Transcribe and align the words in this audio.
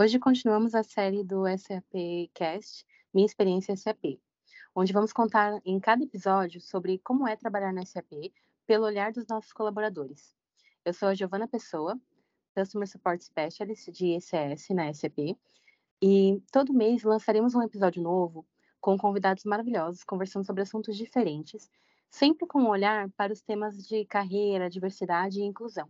Hoje 0.00 0.18
continuamos 0.18 0.74
a 0.74 0.82
série 0.82 1.22
do 1.22 1.44
SAP 1.46 2.30
Cast, 2.32 2.86
Minha 3.12 3.26
Experiência 3.26 3.76
SAP, 3.76 4.18
onde 4.74 4.90
vamos 4.90 5.12
contar 5.12 5.60
em 5.66 5.78
cada 5.78 6.02
episódio 6.02 6.62
sobre 6.62 6.98
como 7.00 7.28
é 7.28 7.36
trabalhar 7.36 7.74
na 7.74 7.84
SAP 7.84 8.32
pelo 8.66 8.86
olhar 8.86 9.12
dos 9.12 9.26
nossos 9.26 9.52
colaboradores. 9.52 10.34
Eu 10.82 10.94
sou 10.94 11.08
a 11.08 11.14
Giovana 11.14 11.46
Pessoa, 11.46 12.00
Customer 12.56 12.88
Support 12.88 13.20
Specialist 13.22 13.90
de 13.90 14.14
ECS 14.14 14.70
na 14.70 14.90
SAP, 14.94 15.36
e 16.00 16.42
todo 16.50 16.72
mês 16.72 17.02
lançaremos 17.02 17.54
um 17.54 17.60
episódio 17.60 18.02
novo 18.02 18.46
com 18.80 18.96
convidados 18.96 19.44
maravilhosos 19.44 20.04
conversando 20.04 20.46
sobre 20.46 20.62
assuntos 20.62 20.96
diferentes, 20.96 21.70
sempre 22.08 22.46
com 22.46 22.62
um 22.62 22.70
olhar 22.70 23.10
para 23.10 23.30
os 23.30 23.42
temas 23.42 23.86
de 23.86 24.06
carreira, 24.06 24.70
diversidade 24.70 25.38
e 25.38 25.44
inclusão. 25.44 25.86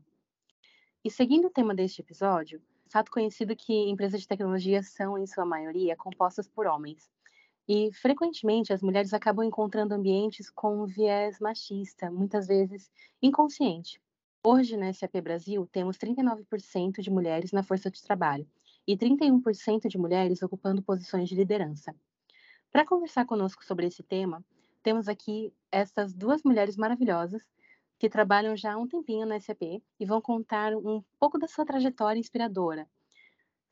E 1.05 1.11
seguindo 1.11 1.47
o 1.47 1.51
tema 1.51 1.73
deste 1.73 2.01
episódio, 2.01 2.61
fato 2.93 3.11
conhecido 3.11 3.57
que 3.57 3.73
empresas 3.73 4.21
de 4.21 4.29
tecnologia 4.29 4.83
são, 4.83 5.17
em 5.17 5.27
sua 5.27 5.47
maioria, 5.47 5.97
compostas 5.97 6.47
por 6.47 6.67
homens. 6.67 7.11
E, 7.67 7.91
frequentemente, 7.93 8.73
as 8.73 8.83
mulheres 8.83 9.15
acabam 9.15 9.45
encontrando 9.45 9.95
ambientes 9.95 10.51
com 10.51 10.83
um 10.83 10.87
viés 10.87 11.41
machista, 11.41 12.11
muitas 12.11 12.47
vezes 12.47 12.91
inconsciente. 13.23 13.99
Hoje, 14.45 14.77
na 14.77 14.93
SAP 14.93 15.23
Brasil, 15.23 15.67
temos 15.73 15.97
39% 15.97 17.01
de 17.01 17.11
mulheres 17.11 17.51
na 17.51 17.63
força 17.63 17.91
de 17.91 18.03
trabalho 18.03 18.47
e 18.87 18.97
31% 18.97 19.89
de 19.89 19.97
mulheres 19.97 20.43
ocupando 20.43 20.83
posições 20.83 21.29
de 21.29 21.35
liderança. 21.35 21.95
Para 22.71 22.85
conversar 22.85 23.25
conosco 23.25 23.65
sobre 23.65 23.87
esse 23.87 24.03
tema, 24.03 24.45
temos 24.83 25.09
aqui 25.09 25.53
essas 25.71 26.13
duas 26.13 26.43
mulheres 26.43 26.77
maravilhosas 26.77 27.43
que 28.03 28.11
trabalham 28.11 28.57
já 28.57 28.73
há 28.73 28.77
um 28.77 28.89
tempinho 28.89 29.25
na 29.25 29.39
SAP 29.39 29.63
e 30.01 30.05
vão 30.05 30.21
contar 30.21 30.75
um 30.75 31.05
pouco 31.21 31.39
da 31.39 31.47
sua 31.47 31.65
trajetória 31.65 32.19
inspiradora. 32.19 32.85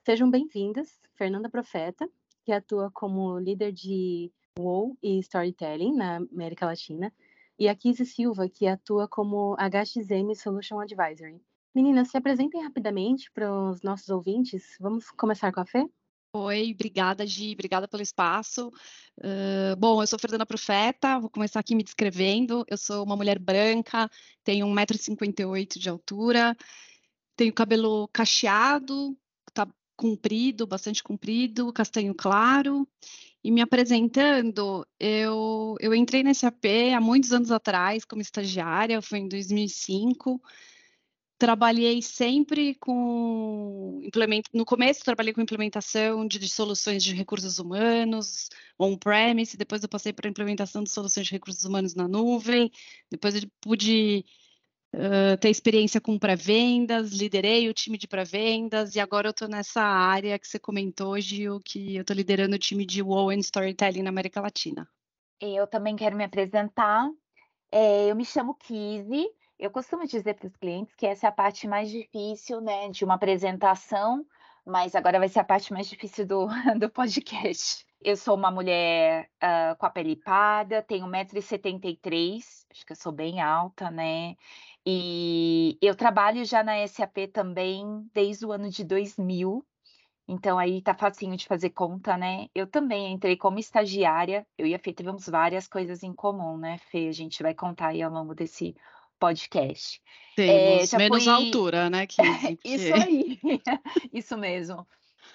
Sejam 0.06 0.30
bem-vindas, 0.30 1.00
Fernanda 1.14 1.50
Profeta, 1.50 2.08
que 2.44 2.52
atua 2.52 2.92
como 2.92 3.40
líder 3.40 3.72
de 3.72 4.30
WoW 4.56 4.96
e 5.02 5.18
Storytelling 5.18 5.96
na 5.96 6.18
América 6.18 6.64
Latina, 6.64 7.12
e 7.58 7.68
a 7.68 7.74
Kizzy 7.74 8.06
Silva, 8.06 8.48
que 8.48 8.68
atua 8.68 9.08
como 9.08 9.56
HXM 9.56 10.32
Solution 10.36 10.78
Advisory. 10.78 11.42
Meninas, 11.74 12.12
se 12.12 12.16
apresentem 12.16 12.62
rapidamente 12.62 13.32
para 13.32 13.52
os 13.52 13.82
nossos 13.82 14.10
ouvintes. 14.10 14.76
Vamos 14.78 15.10
começar 15.10 15.50
com 15.50 15.58
a 15.58 15.66
Fê? 15.66 15.84
Oi, 16.32 16.72
obrigada, 16.74 17.26
Gi, 17.26 17.52
obrigada 17.54 17.88
pelo 17.88 18.02
espaço. 18.02 18.68
Uh, 19.18 19.74
bom, 19.76 20.00
eu 20.00 20.06
sou 20.06 20.16
Fernanda 20.16 20.46
Profeta, 20.46 21.18
vou 21.18 21.28
começar 21.28 21.58
aqui 21.58 21.74
me 21.74 21.82
descrevendo. 21.82 22.64
Eu 22.68 22.76
sou 22.76 23.04
uma 23.04 23.16
mulher 23.16 23.36
branca, 23.36 24.08
tenho 24.44 24.64
1,58m 24.68 25.78
de 25.80 25.88
altura, 25.88 26.56
tenho 27.34 27.52
cabelo 27.52 28.06
cacheado, 28.12 29.18
tá 29.52 29.66
comprido, 29.96 30.68
bastante 30.68 31.02
comprido, 31.02 31.72
castanho 31.72 32.14
claro. 32.14 32.86
E 33.42 33.50
me 33.50 33.60
apresentando, 33.60 34.86
eu, 35.00 35.74
eu 35.80 35.92
entrei 35.94 36.22
nesse 36.22 36.46
AP 36.46 36.64
há 36.96 37.00
muitos 37.00 37.32
anos 37.32 37.50
atrás 37.50 38.04
como 38.04 38.22
estagiária, 38.22 39.02
foi 39.02 39.18
em 39.18 39.28
2005 39.28 40.40
trabalhei 41.40 42.02
sempre 42.02 42.74
com 42.74 44.02
no 44.52 44.64
começo 44.66 45.02
trabalhei 45.02 45.32
com 45.32 45.40
implementação 45.40 46.28
de, 46.28 46.38
de 46.38 46.50
soluções 46.50 47.02
de 47.02 47.14
recursos 47.14 47.58
humanos 47.58 48.50
on-premise, 48.78 49.56
depois 49.56 49.82
eu 49.82 49.88
passei 49.88 50.12
para 50.12 50.28
implementação 50.28 50.84
de 50.84 50.90
soluções 50.90 51.26
de 51.26 51.32
recursos 51.32 51.64
humanos 51.64 51.94
na 51.94 52.06
nuvem, 52.06 52.70
depois 53.10 53.34
eu 53.34 53.50
pude 53.58 54.22
uh, 54.94 55.36
ter 55.40 55.48
experiência 55.48 55.98
com 55.98 56.18
pré-vendas, 56.18 57.10
liderei 57.10 57.70
o 57.70 57.74
time 57.74 57.96
de 57.96 58.06
pré-vendas 58.06 58.94
e 58.94 59.00
agora 59.00 59.28
eu 59.28 59.32
estou 59.32 59.48
nessa 59.48 59.80
área 59.80 60.38
que 60.38 60.46
você 60.46 60.58
comentou 60.58 61.14
o 61.14 61.60
que 61.60 61.96
eu 61.96 62.02
estou 62.02 62.14
liderando 62.14 62.56
o 62.56 62.58
time 62.58 62.84
de 62.84 63.02
WoW 63.02 63.30
and 63.30 63.38
Storytelling 63.38 64.02
na 64.02 64.10
América 64.10 64.42
Latina. 64.42 64.86
Eu 65.40 65.66
também 65.66 65.96
quero 65.96 66.14
me 66.14 66.24
apresentar. 66.24 67.08
É, 67.72 68.10
eu 68.10 68.16
me 68.16 68.26
chamo 68.26 68.56
Kizzy, 68.56 69.26
eu 69.60 69.70
costumo 69.70 70.06
dizer 70.06 70.34
para 70.34 70.46
os 70.46 70.56
clientes 70.56 70.94
que 70.94 71.06
essa 71.06 71.26
é 71.26 71.28
a 71.28 71.32
parte 71.32 71.68
mais 71.68 71.90
difícil, 71.90 72.62
né, 72.62 72.88
de 72.88 73.04
uma 73.04 73.14
apresentação, 73.14 74.24
mas 74.64 74.94
agora 74.94 75.18
vai 75.18 75.28
ser 75.28 75.40
a 75.40 75.44
parte 75.44 75.70
mais 75.70 75.86
difícil 75.86 76.26
do, 76.26 76.46
do 76.80 76.88
podcast. 76.88 77.86
Eu 78.02 78.16
sou 78.16 78.34
uma 78.34 78.50
mulher 78.50 79.28
uh, 79.36 79.76
com 79.76 79.84
a 79.84 79.90
pele 79.90 80.16
parda, 80.16 80.82
tenho 80.82 81.06
1,73m, 81.06 82.38
acho 82.70 82.86
que 82.86 82.92
eu 82.92 82.96
sou 82.96 83.12
bem 83.12 83.42
alta, 83.42 83.90
né? 83.90 84.34
E 84.86 85.76
eu 85.82 85.94
trabalho 85.94 86.42
já 86.46 86.64
na 86.64 86.86
SAP 86.88 87.30
também 87.30 88.08
desde 88.14 88.46
o 88.46 88.52
ano 88.52 88.70
de 88.70 88.82
2000, 88.82 89.62
então 90.26 90.58
aí 90.58 90.80
tá 90.80 90.94
facinho 90.94 91.36
de 91.36 91.46
fazer 91.46 91.68
conta, 91.70 92.16
né? 92.16 92.46
Eu 92.54 92.66
também 92.66 93.12
entrei 93.12 93.36
como 93.36 93.58
estagiária, 93.58 94.46
eu 94.56 94.66
e 94.66 94.74
a 94.74 94.78
Fê 94.78 94.94
tivemos 94.94 95.28
várias 95.28 95.68
coisas 95.68 96.02
em 96.02 96.14
comum, 96.14 96.56
né, 96.56 96.78
Fê? 96.90 97.08
A 97.08 97.12
gente 97.12 97.42
vai 97.42 97.52
contar 97.52 97.88
aí 97.88 98.00
ao 98.00 98.10
longo 98.10 98.34
desse 98.34 98.74
podcast. 99.20 100.00
Temos 100.34 100.92
é, 100.92 100.98
menos 100.98 101.24
fui... 101.24 101.32
altura, 101.32 101.90
né? 101.90 102.06
Que, 102.06 102.16
Isso 102.64 102.94
aí, 102.94 103.38
isso 104.12 104.36
mesmo. 104.36 104.86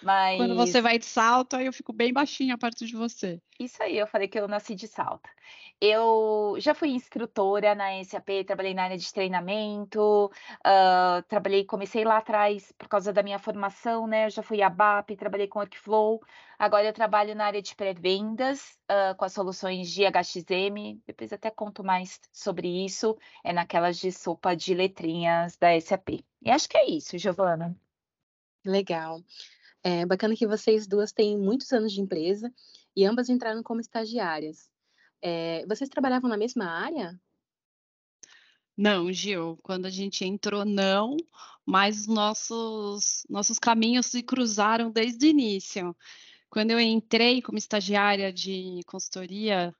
Mas... 0.02 0.38
Quando 0.38 0.56
você 0.56 0.82
vai 0.82 1.00
de 1.00 1.06
salto, 1.06 1.56
aí 1.56 1.66
eu 1.66 1.74
fico 1.74 1.94
bem 1.94 2.14
baixinha 2.14 2.56
a 2.56 2.58
parte 2.58 2.86
de 2.86 2.96
você. 2.96 3.42
Isso 3.60 3.82
aí, 3.82 3.98
eu 3.98 4.08
falei 4.08 4.28
que 4.28 4.40
eu 4.40 4.48
nasci 4.48 4.76
de 4.76 4.88
salto. 4.88 5.30
Eu 5.80 6.56
já 6.58 6.74
fui 6.74 6.90
instrutora 6.90 7.76
na 7.76 8.02
SAP, 8.04 8.46
trabalhei 8.46 8.74
na 8.74 8.84
área 8.84 8.98
de 8.98 9.14
treinamento, 9.14 10.32
uh, 10.66 11.22
trabalhei, 11.28 11.66
comecei 11.66 12.06
lá 12.06 12.18
atrás 12.18 12.72
por 12.78 12.88
causa 12.88 13.12
da 13.12 13.22
minha 13.22 13.38
formação, 13.38 14.08
né? 14.08 14.26
Eu 14.26 14.30
já 14.30 14.42
fui 14.42 14.62
ABAP, 14.62 15.16
trabalhei 15.18 15.48
com 15.48 15.60
Workflow. 15.60 16.22
Agora 16.58 16.86
eu 16.86 16.94
trabalho 16.94 17.36
na 17.36 17.46
área 17.46 17.62
de 17.62 17.76
pré-vendas, 17.76 18.78
uh, 18.90 19.16
com 19.16 19.26
as 19.26 19.34
soluções 19.34 19.90
de 19.92 20.04
HXM. 20.06 21.02
Depois 21.06 21.34
até 21.34 21.52
conto 21.52 21.84
mais 21.84 22.20
sobre 22.32 22.86
isso. 22.86 23.18
É 23.44 23.52
naquelas 23.52 23.98
de 23.98 24.12
sopa 24.12 24.56
de 24.56 24.74
letrinhas 24.74 25.58
da 25.58 25.80
SAP. 25.80 26.24
E 26.42 26.50
acho 26.50 26.70
que 26.70 26.78
é 26.78 26.90
isso, 26.90 27.18
Giovana. 27.18 27.76
Legal. 28.66 29.20
É 29.88 30.04
bacana 30.04 30.36
que 30.36 30.48
vocês 30.48 30.88
duas 30.88 31.12
têm 31.12 31.38
muitos 31.38 31.72
anos 31.72 31.94
de 31.94 32.02
empresa 32.02 32.52
e 32.96 33.06
ambas 33.06 33.30
entraram 33.30 33.62
como 33.62 33.80
estagiárias. 33.80 34.68
É, 35.22 35.64
vocês 35.68 35.88
trabalhavam 35.88 36.28
na 36.28 36.36
mesma 36.36 36.66
área? 36.66 37.16
Não, 38.76 39.14
Gil, 39.14 39.60
quando 39.62 39.86
a 39.86 39.92
gente 39.92 40.26
entrou, 40.26 40.66
não, 40.66 41.16
mas 41.64 42.08
nossos, 42.08 43.28
nossos 43.30 43.60
caminhos 43.60 44.08
se 44.08 44.24
cruzaram 44.24 44.90
desde 44.90 45.28
o 45.28 45.30
início. 45.30 45.96
Quando 46.50 46.72
eu 46.72 46.80
entrei 46.80 47.40
como 47.44 47.60
estagiária 47.60 48.34
de 48.34 48.80
consultoria 48.88 49.72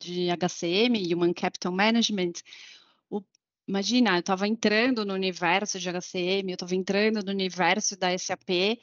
de 0.00 0.30
HCM, 0.30 1.12
Human 1.12 1.34
Capital 1.34 1.72
Management, 1.72 2.32
o, 3.10 3.22
imagina, 3.68 4.16
eu 4.16 4.20
estava 4.20 4.48
entrando 4.48 5.04
no 5.04 5.12
universo 5.12 5.78
de 5.78 5.90
HCM, 5.90 6.52
eu 6.52 6.54
estava 6.54 6.74
entrando 6.74 7.22
no 7.22 7.30
universo 7.30 7.98
da 7.98 8.16
SAP, 8.16 8.78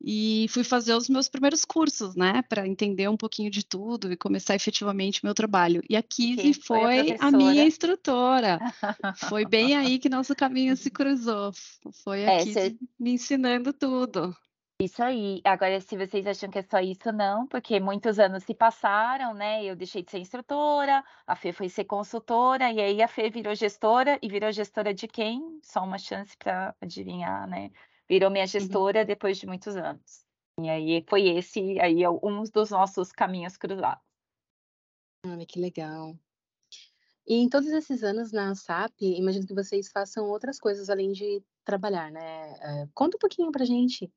e 0.00 0.46
fui 0.50 0.62
fazer 0.62 0.94
os 0.94 1.08
meus 1.08 1.28
primeiros 1.28 1.64
cursos, 1.64 2.14
né, 2.14 2.42
para 2.48 2.66
entender 2.66 3.08
um 3.08 3.16
pouquinho 3.16 3.50
de 3.50 3.64
tudo 3.64 4.12
e 4.12 4.16
começar 4.16 4.54
efetivamente 4.54 5.22
o 5.22 5.26
meu 5.26 5.34
trabalho. 5.34 5.82
E 5.88 5.96
a 5.96 6.02
Kizzy 6.02 6.54
foi, 6.54 7.12
a, 7.12 7.26
a, 7.26 7.30
minha 7.30 7.64
instrutora. 7.64 8.58
foi 9.28 9.44
bem 9.44 9.76
aí 9.76 9.98
que 9.98 10.08
nosso 10.08 10.34
caminho 10.34 10.76
se 10.76 10.90
cruzou. 10.90 11.52
Foi 12.04 12.24
a 12.24 12.32
é, 12.32 12.38
Kizzy 12.38 12.52
cê... 12.52 12.76
me 12.98 13.12
ensinando 13.12 13.72
tudo. 13.72 14.36
Isso 14.80 15.02
aí. 15.02 15.40
Agora, 15.44 15.80
se 15.80 15.96
vocês 15.96 16.24
acham 16.24 16.48
que 16.48 16.60
é 16.60 16.62
só 16.62 16.78
isso, 16.78 17.10
não, 17.10 17.48
porque 17.48 17.80
muitos 17.80 18.20
anos 18.20 18.44
se 18.44 18.54
passaram, 18.54 19.34
né? 19.34 19.64
Eu 19.64 19.74
deixei 19.74 20.04
de 20.04 20.10
ser 20.12 20.20
instrutora, 20.20 21.02
a 21.26 21.34
Fê 21.34 21.52
foi 21.52 21.68
ser 21.68 21.84
consultora, 21.84 22.70
e 22.70 22.80
aí 22.80 23.02
a 23.02 23.08
Fê 23.08 23.28
virou 23.28 23.56
gestora, 23.56 24.20
e 24.22 24.28
virou 24.28 24.52
gestora 24.52 24.94
de 24.94 25.08
quem? 25.08 25.58
Só 25.64 25.82
uma 25.82 25.98
chance 25.98 26.36
para 26.36 26.76
adivinhar, 26.80 27.48
né? 27.48 27.72
Virou 28.08 28.30
minha 28.30 28.44
uhum. 28.44 28.48
gestora 28.48 29.00
uhum. 29.00 29.06
depois 29.06 29.38
de 29.38 29.46
muitos 29.46 29.76
anos. 29.76 30.26
E 30.60 30.68
aí 30.68 31.04
foi 31.08 31.28
esse 31.28 31.78
aí 31.80 32.02
é 32.02 32.10
um 32.10 32.42
dos 32.42 32.70
nossos 32.70 33.12
caminhos 33.12 33.56
cruzados. 33.56 34.02
Ah, 35.24 35.44
que 35.46 35.60
legal. 35.60 36.16
E 37.26 37.34
em 37.34 37.48
todos 37.48 37.68
esses 37.68 38.02
anos 38.02 38.32
na 38.32 38.54
SAP, 38.54 39.02
imagino 39.02 39.46
que 39.46 39.54
vocês 39.54 39.90
façam 39.90 40.28
outras 40.28 40.58
coisas 40.58 40.88
além 40.88 41.12
de 41.12 41.42
trabalhar, 41.64 42.10
né? 42.10 42.52
Uh, 42.54 42.90
conta 42.94 43.16
um 43.16 43.20
pouquinho 43.20 43.52
pra 43.52 43.66
gente. 43.66 44.10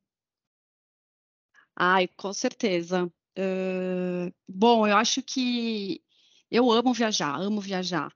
Ai, 1.75 2.07
com 2.07 2.31
certeza. 2.31 3.11
Uh, 3.37 4.33
bom, 4.47 4.87
eu 4.87 4.95
acho 4.95 5.21
que 5.21 6.01
eu 6.49 6.71
amo 6.71 6.93
viajar, 6.93 7.35
amo 7.35 7.59
viajar. 7.59 8.13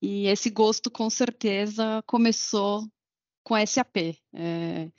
E 0.00 0.28
esse 0.28 0.50
gosto, 0.50 0.90
com 0.90 1.10
certeza, 1.10 2.02
começou 2.06 2.88
com 3.48 3.54
a 3.54 3.64
SAP. 3.64 3.96
É, 4.34 4.90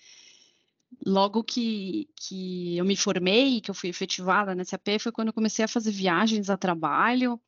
logo 1.06 1.44
que, 1.44 2.10
que 2.16 2.76
eu 2.76 2.84
me 2.84 2.96
formei, 2.96 3.62
que 3.62 3.70
eu 3.70 3.76
fui 3.76 3.90
efetivada 3.90 4.56
na 4.56 4.66
SAP, 4.66 5.00
foi 5.00 5.12
quando 5.12 5.28
eu 5.28 5.34
comecei 5.34 5.64
a 5.64 5.68
fazer 5.68 5.92
viagens 5.92 6.50
a 6.50 6.58
trabalho 6.58 7.40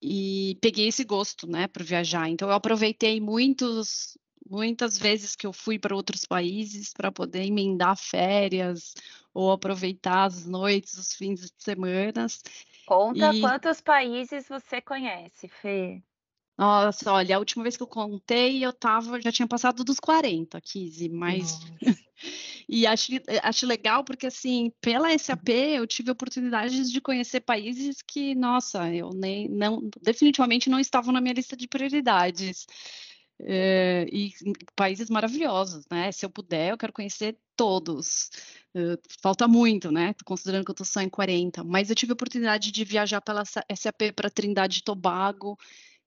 e 0.00 0.56
peguei 0.60 0.86
esse 0.86 1.02
gosto, 1.04 1.48
né, 1.48 1.66
por 1.66 1.82
viajar. 1.82 2.28
Então, 2.28 2.48
eu 2.48 2.54
aproveitei 2.54 3.20
muitos 3.20 4.16
muitas 4.48 4.98
vezes 4.98 5.34
que 5.34 5.46
eu 5.46 5.52
fui 5.52 5.78
para 5.78 5.94
outros 5.94 6.26
países 6.26 6.92
para 6.92 7.10
poder 7.10 7.44
emendar 7.44 7.96
férias 7.96 8.92
ou 9.32 9.50
aproveitar 9.50 10.24
as 10.24 10.44
noites, 10.44 10.94
os 10.98 11.14
fins 11.14 11.40
de 11.40 11.52
semana. 11.58 12.26
Conta 12.84 13.32
e... 13.32 13.40
quantos 13.40 13.80
países 13.80 14.48
você 14.48 14.80
conhece, 14.80 15.48
Fê? 15.48 16.02
Nossa, 16.56 17.12
olha, 17.12 17.36
a 17.36 17.38
última 17.38 17.62
vez 17.62 17.76
que 17.76 17.82
eu 17.82 17.86
contei, 17.86 18.64
eu 18.64 18.72
tava, 18.72 19.20
já 19.20 19.32
tinha 19.32 19.48
passado 19.48 19.82
dos 19.82 19.98
40, 19.98 20.60
15, 20.60 21.08
mas. 21.08 21.58
e 22.68 22.86
acho, 22.86 23.12
acho 23.42 23.66
legal 23.66 24.04
porque, 24.04 24.26
assim, 24.26 24.70
pela 24.80 25.16
SAP, 25.16 25.48
eu 25.48 25.86
tive 25.86 26.10
oportunidades 26.10 26.90
de 26.90 27.00
conhecer 27.00 27.40
países 27.40 28.02
que, 28.02 28.34
nossa, 28.34 28.92
eu 28.94 29.10
nem, 29.10 29.48
não, 29.48 29.88
definitivamente 30.02 30.68
não 30.68 30.78
estavam 30.78 31.12
na 31.12 31.20
minha 31.20 31.34
lista 31.34 31.56
de 31.56 31.66
prioridades. 31.66 32.66
É, 33.44 34.06
e 34.12 34.30
países 34.76 35.10
maravilhosos, 35.10 35.84
né? 35.90 36.12
Se 36.12 36.24
eu 36.24 36.30
puder, 36.30 36.70
eu 36.70 36.78
quero 36.78 36.92
conhecer 36.92 37.36
todos. 37.56 38.30
Uh, 38.74 38.96
falta 39.20 39.48
muito, 39.48 39.90
né? 39.90 40.14
Considerando 40.24 40.64
que 40.64 40.70
eu 40.70 40.74
estou 40.74 40.86
só 40.86 41.00
em 41.00 41.08
40, 41.08 41.64
mas 41.64 41.90
eu 41.90 41.96
tive 41.96 42.12
a 42.12 42.14
oportunidade 42.14 42.70
de 42.70 42.84
viajar 42.84 43.20
pela 43.20 43.42
SAP 43.44 44.12
para 44.14 44.30
Trindade 44.30 44.78
e 44.78 44.82
Tobago 44.82 45.58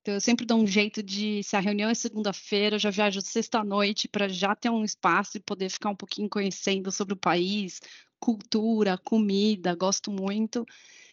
então, 0.06 0.14
eu 0.14 0.22
sempre 0.22 0.46
dou 0.46 0.62
um 0.62 0.68
jeito 0.68 1.02
de, 1.02 1.42
se 1.42 1.56
a 1.56 1.60
reunião 1.60 1.90
é 1.90 1.96
segunda-feira, 1.96 2.76
eu 2.76 2.80
já 2.80 2.92
viajo 2.92 3.20
sexta-noite 3.22 4.08
para 4.08 4.30
já 4.30 4.56
ter 4.56 4.70
um 4.70 4.84
espaço 4.84 5.36
e 5.36 5.40
poder 5.40 5.68
ficar 5.68 5.90
um 5.90 5.96
pouquinho 5.96 6.30
conhecendo 6.30 6.92
sobre 6.92 7.16
o 7.16 7.18
país, 7.18 7.82
cultura, 8.20 9.00
comida, 9.00 9.74
gosto 9.74 10.12
muito. 10.12 10.64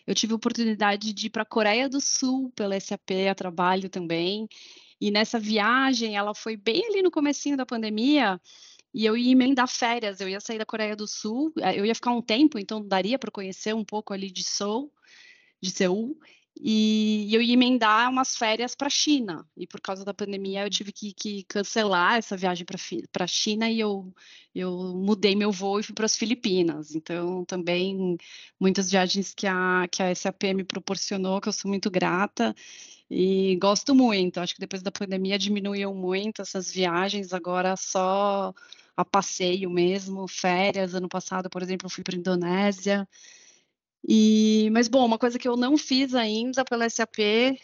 Eu 0.07 0.15
tive 0.15 0.35
a 0.35 0.37
oportunidade 0.37 1.15
de 1.15 1.29
ir 1.29 1.31
para 1.31 1.43
a 1.43 1.47
Coreia 1.47 1.89
do 1.89 2.03
Sul 2.03 2.53
pela 2.55 2.79
SAP 2.79 3.13
a 3.31 3.35
trabalho 3.35 3.89
também. 3.89 4.47
E 5.01 5.11
nessa 5.11 5.41
viagem, 5.41 6.15
ela 6.15 6.35
foi 6.35 6.55
bem 6.55 6.85
ali 6.89 7.01
no 7.01 7.11
comecinho 7.11 7.57
da 7.57 7.65
pandemia, 7.65 8.39
e 8.93 9.07
eu 9.07 9.17
ia 9.17 9.33
emendar 9.33 9.69
férias, 9.69 10.21
eu 10.21 10.29
ia 10.29 10.39
sair 10.39 10.59
da 10.59 10.67
Coreia 10.67 10.95
do 10.95 11.09
Sul, 11.09 11.51
eh, 11.63 11.81
eu 11.81 11.87
ia 11.87 11.95
ficar 11.95 12.11
um 12.11 12.21
tempo, 12.21 12.59
então 12.59 12.87
daria 12.87 13.19
para 13.19 13.31
conhecer 13.31 13.75
um 13.75 13.87
pouco 13.87 14.13
ali 14.13 14.31
de 14.31 14.45
Seoul, 14.45 14.93
de 15.63 15.71
Seul, 15.71 16.15
e 16.65 17.35
eu 17.35 17.43
ia 17.43 17.55
emendar 17.55 18.09
umas 18.09 18.37
férias 18.37 18.73
para 18.73 18.87
a 18.87 18.91
China. 18.91 19.45
E 19.57 19.67
por 19.67 19.81
causa 19.81 20.05
da 20.05 20.15
pandemia 20.15 20.65
eu 20.65 20.71
tive 20.71 20.93
que, 20.93 21.13
que 21.13 21.43
cancelar 21.45 22.19
essa 22.19 22.37
viagem 22.37 22.65
para 22.65 23.25
a 23.25 23.27
China 23.27 23.69
e 23.69 23.81
eu, 23.81 24.15
eu 24.55 24.71
mudei 24.95 25.35
meu 25.35 25.51
voo 25.51 25.81
e 25.81 25.83
fui 25.83 25.93
para 25.93 26.07
as 26.07 26.17
Filipinas. 26.17 26.95
Então, 26.95 27.45
também 27.45 28.17
muitas 28.61 28.89
viagens 28.93 29.35
que 29.35 29.45
a, 29.45 29.89
que 29.91 30.05
a 30.05 30.15
SAP 30.15 30.45
me 30.55 30.63
proporcionou, 30.63 31.41
que 31.41 31.49
eu 31.49 31.53
sou 31.53 31.69
muito 31.69 31.91
grata. 31.91 32.55
E 33.11 33.57
gosto 33.57 33.93
muito. 33.93 34.39
Acho 34.39 34.55
que 34.55 34.61
depois 34.61 34.83
da 34.83 34.93
pandemia 34.93 35.39
diminuiu 35.39 35.93
muito 35.93 36.43
essas 36.43 36.71
viagens, 36.71 37.33
agora 37.33 37.77
só 37.77 38.55
a 38.97 39.05
passeio 39.05 39.69
mesmo, 39.69 40.29
férias. 40.29 40.95
Ano 40.95 41.09
passado, 41.09 41.51
por 41.51 41.61
exemplo, 41.61 41.87
eu 41.87 41.91
fui 41.91 42.05
para 42.05 42.15
a 42.15 42.19
Indonésia. 42.19 43.09
E, 44.07 44.69
mas 44.73 44.89
bom, 44.89 45.05
uma 45.07 45.19
coisa 45.19 45.39
que 45.39 45.47
eu 45.47 45.57
não 45.57 45.77
fiz 45.77 46.15
ainda 46.15 46.65
pela 46.65 46.89
SAP 46.89 47.19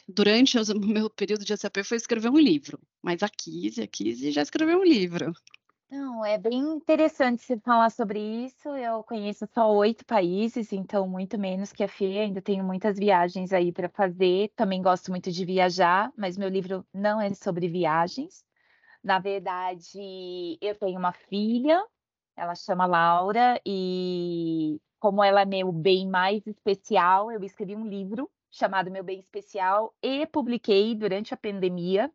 durante 0.06 0.56
o 0.58 0.62
meu 0.80 1.10
período 1.10 1.44
de 1.44 1.56
SAP 1.56 1.78
foi 1.84 1.96
escrever 1.96 2.30
um 2.30 2.38
livro. 2.38 2.78
Mas 3.02 3.22
a 3.22 3.28
Kise, 3.28 3.82
a 3.82 3.86
Kise 3.86 4.30
já 4.30 4.42
escreveu 4.42 4.78
um 4.78 4.84
livro. 4.84 5.32
Não, 5.90 6.22
é 6.22 6.36
bem 6.36 6.58
interessante 6.60 7.42
você 7.42 7.58
falar 7.58 7.90
sobre 7.90 8.20
isso. 8.20 8.68
Eu 8.68 9.02
conheço 9.02 9.48
só 9.54 9.72
oito 9.74 10.04
países, 10.04 10.70
então 10.70 11.08
muito 11.08 11.38
menos 11.38 11.72
que 11.72 11.82
a 11.82 11.88
Fê. 11.88 12.18
Ainda 12.18 12.42
tenho 12.42 12.62
muitas 12.62 12.98
viagens 12.98 13.52
aí 13.52 13.72
para 13.72 13.88
fazer. 13.88 14.52
Também 14.54 14.82
gosto 14.82 15.10
muito 15.10 15.32
de 15.32 15.44
viajar, 15.46 16.12
mas 16.16 16.36
meu 16.36 16.48
livro 16.48 16.86
não 16.92 17.20
é 17.20 17.32
sobre 17.32 17.68
viagens. 17.68 18.44
Na 19.02 19.18
verdade, 19.18 20.58
eu 20.60 20.74
tenho 20.74 20.98
uma 20.98 21.12
filha, 21.12 21.82
ela 22.36 22.54
chama 22.54 22.84
Laura, 22.86 23.60
e 23.64 24.80
como 24.98 25.22
ela 25.22 25.42
é 25.42 25.44
meu 25.44 25.72
bem 25.72 26.08
mais 26.08 26.46
especial, 26.46 27.30
eu 27.30 27.42
escrevi 27.44 27.76
um 27.76 27.86
livro 27.86 28.30
chamado 28.50 28.90
Meu 28.90 29.04
Bem 29.04 29.18
Especial 29.20 29.94
e 30.02 30.26
publiquei 30.26 30.94
durante 30.94 31.34
a 31.34 31.36
pandemia. 31.36 32.10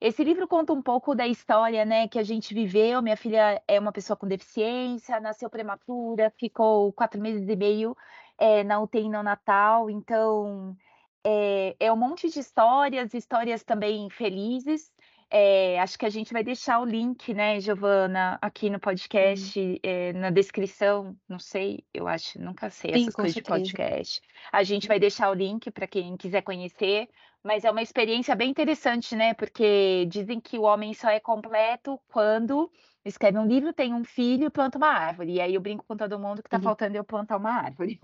Esse 0.00 0.22
livro 0.22 0.46
conta 0.46 0.72
um 0.72 0.82
pouco 0.82 1.14
da 1.14 1.26
história, 1.26 1.84
né, 1.84 2.08
que 2.08 2.18
a 2.18 2.22
gente 2.22 2.52
viveu. 2.52 3.00
Minha 3.00 3.16
filha 3.16 3.62
é 3.66 3.80
uma 3.80 3.92
pessoa 3.92 4.16
com 4.16 4.26
deficiência, 4.26 5.20
nasceu 5.20 5.48
prematura, 5.48 6.32
ficou 6.38 6.92
quatro 6.92 7.20
meses 7.20 7.48
e 7.48 7.56
meio 7.56 7.96
é, 8.36 8.62
na 8.64 8.80
UTI 8.80 9.08
no 9.08 9.22
Natal. 9.22 9.88
Então, 9.88 10.76
é, 11.24 11.76
é 11.80 11.92
um 11.92 11.96
monte 11.96 12.28
de 12.28 12.38
histórias, 12.38 13.14
histórias 13.14 13.64
também 13.64 14.10
felizes. 14.10 14.92
É, 15.36 15.80
acho 15.80 15.98
que 15.98 16.06
a 16.06 16.10
gente 16.10 16.32
vai 16.32 16.44
deixar 16.44 16.78
o 16.78 16.84
link, 16.84 17.34
né, 17.34 17.58
Giovana, 17.58 18.38
aqui 18.40 18.70
no 18.70 18.78
podcast, 18.78 19.80
é, 19.82 20.12
na 20.12 20.30
descrição. 20.30 21.16
Não 21.28 21.40
sei, 21.40 21.84
eu 21.92 22.06
acho, 22.06 22.40
nunca 22.40 22.70
sei 22.70 22.92
Sim, 22.92 23.00
essas 23.00 23.14
coisas 23.16 23.34
certeza. 23.34 23.58
de 23.58 23.64
podcast. 23.64 24.20
A 24.52 24.62
gente 24.62 24.86
vai 24.86 25.00
deixar 25.00 25.28
o 25.30 25.34
link 25.34 25.72
para 25.72 25.88
quem 25.88 26.16
quiser 26.16 26.42
conhecer, 26.42 27.08
mas 27.44 27.62
é 27.62 27.70
uma 27.70 27.82
experiência 27.82 28.34
bem 28.34 28.50
interessante, 28.50 29.14
né? 29.14 29.34
Porque 29.34 30.06
dizem 30.10 30.40
que 30.40 30.58
o 30.58 30.62
homem 30.62 30.94
só 30.94 31.10
é 31.10 31.20
completo 31.20 32.00
quando 32.08 32.70
escreve 33.04 33.38
um 33.38 33.46
livro, 33.46 33.70
tem 33.70 33.92
um 33.92 34.02
filho 34.02 34.46
e 34.46 34.50
planta 34.50 34.78
uma 34.78 34.88
árvore. 34.88 35.34
E 35.34 35.40
aí 35.42 35.54
eu 35.54 35.60
brinco 35.60 35.84
com 35.86 35.94
todo 35.94 36.18
mundo 36.18 36.42
que 36.42 36.48
tá 36.48 36.56
uhum. 36.56 36.62
faltando 36.62 36.96
eu 36.96 37.04
plantar 37.04 37.36
uma 37.36 37.50
árvore. 37.50 38.00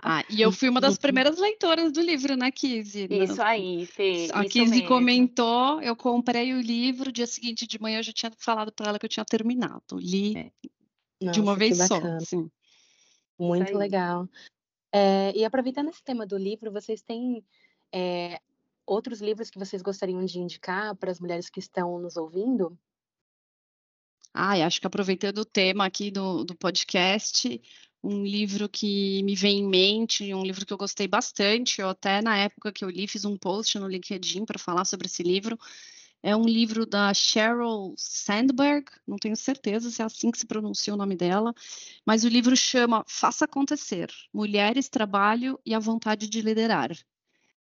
Ah, 0.00 0.22
e 0.30 0.40
eu 0.40 0.52
fui 0.52 0.68
uma 0.68 0.80
das 0.80 0.96
primeiras 0.96 1.36
leitoras 1.36 1.90
do 1.90 2.00
livro, 2.00 2.36
né, 2.36 2.52
Kizzy? 2.52 3.08
Isso 3.10 3.42
aí, 3.42 3.86
Fê. 3.86 4.28
A 4.32 4.44
Kizzy 4.44 4.86
comentou, 4.86 5.82
eu 5.82 5.96
comprei 5.96 6.54
o 6.54 6.60
livro, 6.60 7.10
dia 7.10 7.26
seguinte 7.26 7.66
de 7.66 7.80
manhã 7.82 7.98
eu 7.98 8.04
já 8.04 8.12
tinha 8.12 8.30
falado 8.38 8.70
para 8.70 8.90
ela 8.90 8.98
que 9.00 9.06
eu 9.06 9.10
tinha 9.10 9.24
terminado. 9.24 9.98
Li 9.98 10.38
é. 10.38 10.52
Nossa, 11.20 11.32
de 11.32 11.40
uma 11.40 11.56
vez 11.56 11.76
só. 11.76 12.00
Sim. 12.20 12.48
Muito 13.36 13.76
legal. 13.76 14.28
É, 14.92 15.32
e 15.34 15.44
aproveitando 15.44 15.88
esse 15.88 16.04
tema 16.04 16.24
do 16.24 16.38
livro, 16.38 16.70
vocês 16.70 17.02
têm 17.02 17.44
é, 17.92 18.40
outros 18.90 19.20
livros 19.20 19.48
que 19.48 19.58
vocês 19.58 19.82
gostariam 19.82 20.24
de 20.24 20.40
indicar 20.40 20.96
para 20.96 21.10
as 21.10 21.20
mulheres 21.20 21.48
que 21.48 21.60
estão 21.60 21.98
nos 21.98 22.16
ouvindo? 22.16 22.76
Ah, 24.34 24.66
acho 24.66 24.80
que 24.80 24.86
aproveitando 24.86 25.38
o 25.38 25.44
tema 25.44 25.84
aqui 25.84 26.10
do, 26.10 26.44
do 26.44 26.56
podcast, 26.56 27.60
um 28.02 28.24
livro 28.24 28.68
que 28.68 29.22
me 29.22 29.34
vem 29.34 29.60
em 29.60 29.68
mente, 29.68 30.34
um 30.34 30.42
livro 30.42 30.66
que 30.66 30.72
eu 30.72 30.78
gostei 30.78 31.06
bastante, 31.06 31.80
eu 31.80 31.88
até 31.88 32.20
na 32.20 32.36
época 32.36 32.72
que 32.72 32.84
eu 32.84 32.90
li 32.90 33.06
fiz 33.06 33.24
um 33.24 33.36
post 33.36 33.78
no 33.78 33.88
LinkedIn 33.88 34.44
para 34.44 34.58
falar 34.58 34.84
sobre 34.84 35.06
esse 35.06 35.22
livro, 35.22 35.58
é 36.22 36.36
um 36.36 36.44
livro 36.44 36.84
da 36.84 37.14
Sheryl 37.14 37.94
Sandberg, 37.96 38.90
não 39.06 39.16
tenho 39.16 39.36
certeza 39.36 39.90
se 39.90 40.02
é 40.02 40.04
assim 40.04 40.30
que 40.30 40.38
se 40.38 40.46
pronuncia 40.46 40.92
o 40.92 40.96
nome 40.96 41.16
dela, 41.16 41.54
mas 42.04 42.24
o 42.24 42.28
livro 42.28 42.56
chama 42.56 43.04
Faça 43.08 43.46
Acontecer: 43.46 44.10
Mulheres, 44.32 44.88
Trabalho 44.88 45.58
e 45.64 45.74
a 45.74 45.78
Vontade 45.78 46.28
de 46.28 46.42
Liderar. 46.42 46.90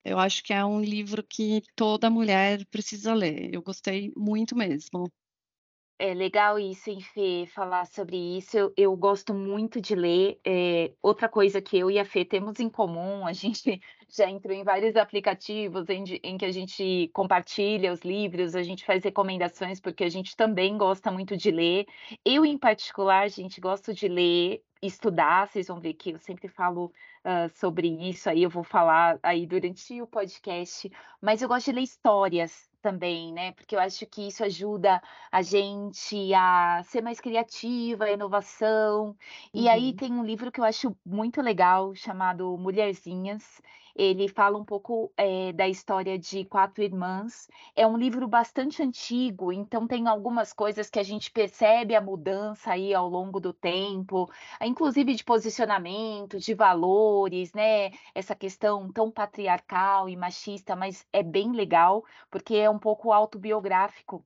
Eu 0.05 0.17
acho 0.19 0.43
que 0.43 0.53
é 0.53 0.63
um 0.65 0.81
livro 0.81 1.24
que 1.24 1.62
toda 1.75 2.10
mulher 2.10 2.65
precisa 2.67 3.13
ler. 3.13 3.53
Eu 3.53 3.62
gostei 3.62 4.12
muito 4.15 4.55
mesmo. 4.55 5.12
É 6.00 6.14
legal 6.14 6.58
isso, 6.60 6.90
hein, 6.90 7.00
Fê, 7.00 7.46
falar 7.48 7.86
sobre 7.86 8.18
isso. 8.18 8.58
Eu, 8.58 8.74
eu 8.76 8.96
gosto 8.98 9.34
muito 9.34 9.80
de 9.80 9.96
ler. 9.96 10.40
É, 10.44 10.92
outra 11.02 11.30
coisa 11.30 11.62
que 11.62 11.78
eu 11.78 11.90
e 11.90 12.00
a 12.00 12.04
Fê 12.04 12.26
temos 12.26 12.60
em 12.60 12.68
comum, 12.68 13.26
a 13.26 13.32
gente 13.32 13.80
já 14.10 14.30
entrou 14.30 14.54
em 14.54 14.64
vários 14.64 14.96
aplicativos 14.96 15.88
em, 15.90 16.04
em 16.24 16.38
que 16.38 16.46
a 16.46 16.52
gente 16.52 17.10
compartilha 17.14 17.94
os 17.94 18.02
livros, 18.02 18.56
a 18.56 18.64
gente 18.64 18.84
faz 18.84 19.04
recomendações, 19.04 19.80
porque 19.80 20.04
a 20.04 20.10
gente 20.10 20.36
também 20.36 20.78
gosta 20.78 21.12
muito 21.12 21.38
de 21.38 21.52
ler. 21.52 21.86
Eu, 22.26 22.44
em 22.44 22.58
particular, 22.58 23.30
gente, 23.30 23.62
gosto 23.62 23.94
de 23.94 24.08
ler, 24.08 24.64
estudar. 24.82 25.48
Vocês 25.48 25.68
vão 25.68 25.80
ver 25.80 25.94
que 25.94 26.12
eu 26.12 26.20
sempre 26.20 26.48
falo 26.48 26.86
uh, 27.24 27.50
sobre 27.56 27.88
isso, 27.88 28.30
aí 28.30 28.44
eu 28.44 28.50
vou 28.50 28.64
falar 28.64 29.20
aí 29.22 29.46
durante 29.46 30.02
o 30.02 30.08
podcast. 30.08 30.92
Mas 31.22 31.42
eu 31.42 31.48
gosto 31.48 31.66
de 31.66 31.74
ler 31.74 31.84
histórias 31.84 32.73
também, 32.84 33.32
né? 33.32 33.54
Porque 33.54 33.75
eu 33.75 33.80
acho 33.80 34.06
que 34.06 34.28
isso 34.28 34.44
ajuda 34.44 35.02
a 35.32 35.42
gente 35.42 36.34
a 36.34 36.84
ser 36.84 37.02
mais 37.02 37.20
criativa, 37.22 38.12
inovação. 38.12 39.16
E 39.54 39.70
aí 39.70 39.92
uhum. 39.92 39.96
tem 39.96 40.13
um 40.13 40.24
livro 40.24 40.52
que 40.52 40.60
eu 40.60 40.66
acho 40.66 40.96
muito 41.06 41.42
legal 41.42 41.96
chamado 41.96 42.58
Mulherzinhas. 42.58 43.62
Ele 43.96 44.28
fala 44.28 44.58
um 44.58 44.66
pouco 44.66 45.12
é, 45.16 45.54
da 45.54 45.68
história 45.68 46.18
de 46.18 46.46
quatro 46.46 46.84
irmãs. 46.84 47.48
É 47.76 47.86
um 47.86 47.98
livro 47.98 48.28
bastante 48.28 48.82
antigo, 48.82 49.52
então 49.52 49.88
tem 49.88 50.08
algumas 50.08 50.52
coisas 50.52 50.90
que 50.90 51.00
a 51.00 51.04
gente 51.04 51.32
percebe 51.32 51.96
a 51.96 52.02
mudança 52.02 52.72
aí 52.72 52.94
ao 52.94 53.08
longo 53.08 53.40
do 53.40 53.54
tempo, 53.54 54.30
inclusive 54.62 55.14
de 55.16 55.24
posicionamento, 55.24 56.40
de 56.40 56.54
valores, 56.54 57.54
né? 57.54 57.92
Essa 58.16 58.36
questão 58.36 58.92
tão 58.92 59.12
patriarcal 59.12 60.10
e 60.10 60.16
machista, 60.16 60.76
mas 60.76 61.06
é 61.14 61.22
bem 61.24 61.52
legal, 61.52 62.04
porque 62.32 62.56
é 62.56 62.70
um 62.70 62.80
pouco 62.80 63.12
autobiográfico 63.12 64.26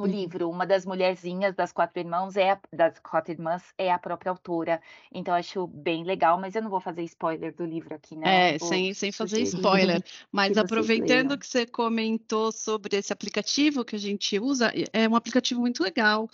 no 0.00 0.06
livro, 0.06 0.48
uma 0.48 0.66
das 0.66 0.86
mulherzinhas 0.86 1.54
das 1.54 1.72
quatro 1.72 2.00
irmãos 2.00 2.36
é 2.36 2.52
a, 2.52 2.60
das 2.72 2.98
quatro 2.98 3.32
irmãs 3.32 3.62
é 3.76 3.92
a 3.92 3.98
própria 3.98 4.30
autora. 4.30 4.80
Então 5.12 5.34
acho 5.34 5.66
bem 5.66 6.04
legal, 6.04 6.40
mas 6.40 6.54
eu 6.54 6.62
não 6.62 6.70
vou 6.70 6.80
fazer 6.80 7.02
spoiler 7.04 7.54
do 7.54 7.64
livro 7.64 7.94
aqui, 7.94 8.16
né? 8.16 8.54
É, 8.54 8.58
sem, 8.58 8.94
sem 8.94 9.12
fazer 9.12 9.42
spoiler. 9.42 10.02
Mas 10.32 10.52
que 10.52 10.58
aproveitando 10.58 11.38
que 11.38 11.46
você 11.46 11.66
comentou 11.66 12.50
sobre 12.52 12.96
esse 12.96 13.12
aplicativo 13.12 13.84
que 13.84 13.96
a 13.96 13.98
gente 13.98 14.38
usa, 14.38 14.72
é 14.92 15.08
um 15.08 15.16
aplicativo 15.16 15.60
muito 15.60 15.82
legal. 15.82 16.28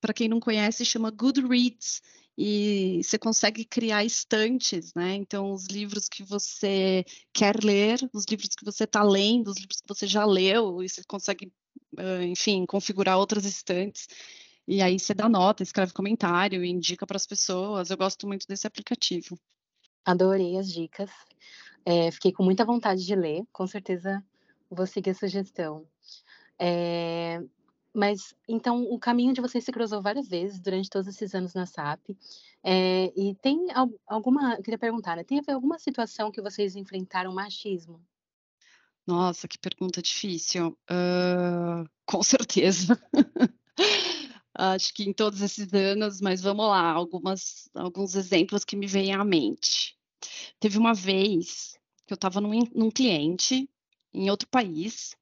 Para 0.00 0.14
quem 0.14 0.28
não 0.28 0.40
conhece, 0.40 0.84
chama 0.84 1.10
Goodreads 1.10 2.02
e 2.42 3.02
você 3.04 3.18
consegue 3.18 3.66
criar 3.66 4.02
estantes, 4.02 4.94
né? 4.94 5.14
Então, 5.14 5.52
os 5.52 5.66
livros 5.66 6.08
que 6.08 6.22
você 6.22 7.04
quer 7.34 7.62
ler, 7.62 7.98
os 8.14 8.24
livros 8.24 8.48
que 8.56 8.64
você 8.64 8.84
está 8.84 9.02
lendo, 9.02 9.48
os 9.48 9.58
livros 9.58 9.80
que 9.80 9.88
você 9.88 10.06
já 10.06 10.24
leu, 10.24 10.82
e 10.82 10.88
você 10.88 11.02
consegue 11.04 11.52
enfim, 12.22 12.64
configurar 12.66 13.18
outras 13.18 13.44
estantes. 13.44 14.08
E 14.66 14.80
aí 14.82 14.98
você 14.98 15.12
dá 15.12 15.28
nota, 15.28 15.62
escreve 15.62 15.92
comentário, 15.92 16.64
indica 16.64 17.06
para 17.06 17.16
as 17.16 17.26
pessoas. 17.26 17.90
Eu 17.90 17.96
gosto 17.96 18.26
muito 18.26 18.46
desse 18.46 18.66
aplicativo. 18.66 19.38
Adorei 20.04 20.56
as 20.56 20.72
dicas. 20.72 21.10
É, 21.84 22.10
fiquei 22.10 22.32
com 22.32 22.44
muita 22.44 22.64
vontade 22.64 23.04
de 23.04 23.14
ler. 23.14 23.42
Com 23.52 23.66
certeza 23.66 24.24
vou 24.70 24.86
seguir 24.86 25.10
a 25.10 25.14
sugestão. 25.14 25.86
É, 26.58 27.42
mas 27.92 28.34
então 28.48 28.82
o 28.84 28.98
caminho 28.98 29.32
de 29.32 29.40
vocês 29.40 29.64
se 29.64 29.72
cruzou 29.72 30.00
várias 30.00 30.28
vezes 30.28 30.60
durante 30.60 30.88
todos 30.88 31.08
esses 31.08 31.34
anos 31.34 31.54
na 31.54 31.66
SAP. 31.66 32.16
É, 32.62 33.12
e 33.16 33.34
tem 33.36 33.66
alguma, 34.06 34.54
eu 34.54 34.62
queria 34.62 34.78
perguntar, 34.78 35.16
né, 35.16 35.24
tem 35.24 35.42
alguma 35.48 35.78
situação 35.78 36.30
que 36.30 36.40
vocês 36.40 36.76
enfrentaram 36.76 37.32
machismo? 37.34 38.00
Nossa, 39.10 39.48
que 39.48 39.58
pergunta 39.58 40.00
difícil. 40.00 40.78
Uh, 40.88 41.84
com 42.06 42.22
certeza. 42.22 42.96
Acho 44.54 44.94
que 44.94 45.02
em 45.02 45.12
todos 45.12 45.40
esses 45.40 45.72
anos, 45.74 46.20
mas 46.20 46.40
vamos 46.40 46.68
lá, 46.68 46.92
algumas, 46.92 47.68
alguns 47.74 48.14
exemplos 48.14 48.64
que 48.64 48.76
me 48.76 48.86
vêm 48.86 49.12
à 49.12 49.24
mente. 49.24 49.96
Teve 50.60 50.78
uma 50.78 50.94
vez 50.94 51.76
que 52.06 52.12
eu 52.12 52.14
estava 52.14 52.40
num, 52.40 52.52
num 52.72 52.90
cliente 52.90 53.68
em 54.14 54.30
outro 54.30 54.46
país, 54.48 55.16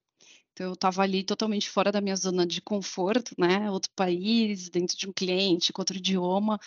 então 0.53 0.67
eu 0.67 0.75
estava 0.75 1.03
ali 1.03 1.25
totalmente 1.25 1.71
fora 1.71 1.91
da 1.91 2.01
minha 2.01 2.17
zona 2.17 2.47
de 2.47 2.61
conforto, 2.61 3.35
né? 3.39 3.71
Outro 3.71 3.91
país, 3.97 4.69
dentro 4.69 4.99
de 4.99 5.09
um 5.09 5.13
cliente, 5.15 5.73
com 5.73 5.81
outro 5.81 5.97
idioma, 5.97 6.61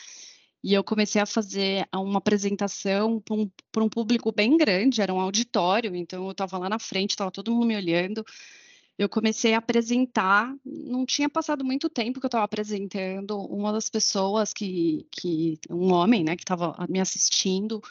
e 0.63 0.74
eu 0.74 0.84
comecei 0.84 1.22
a 1.22 1.25
fazer 1.25 1.88
uma 1.94 2.20
apresentação 2.20 3.20
para 3.20 3.36
um, 3.36 3.50
um, 3.77 3.89
público 3.89 4.32
bem 4.32 4.58
grande, 4.58 5.01
era 5.01 5.13
um 5.13 5.20
auditório, 5.20 5.96
então 5.96 6.25
eu 6.25 6.32
estava 6.32 6.58
lá 6.58 6.70
na 6.70 6.80
frente, 6.80 7.12
estava 7.12 7.32
todo 7.32 7.51
mundo 7.51 7.65
me 7.65 7.75
olhando. 7.75 8.24
Eu 8.98 9.10
comecei 9.10 9.56
a 9.56 9.58
apresentar, 9.58 10.53
não 10.63 11.06
tinha 11.06 11.27
passado 11.27 11.65
muito 11.65 11.89
tempo 11.89 12.20
que 12.20 12.25
eu 12.25 12.27
estava 12.27 12.44
apresentando, 12.44 13.38
uma 13.38 13.72
das 13.72 13.89
pessoas 13.89 14.53
que, 14.53 15.08
que 15.12 15.58
um 15.70 15.91
homem, 15.94 16.24
né, 16.24 16.36
que 16.36 16.44
estava 16.44 16.75
me 16.88 17.00
assistindo, 17.00 17.82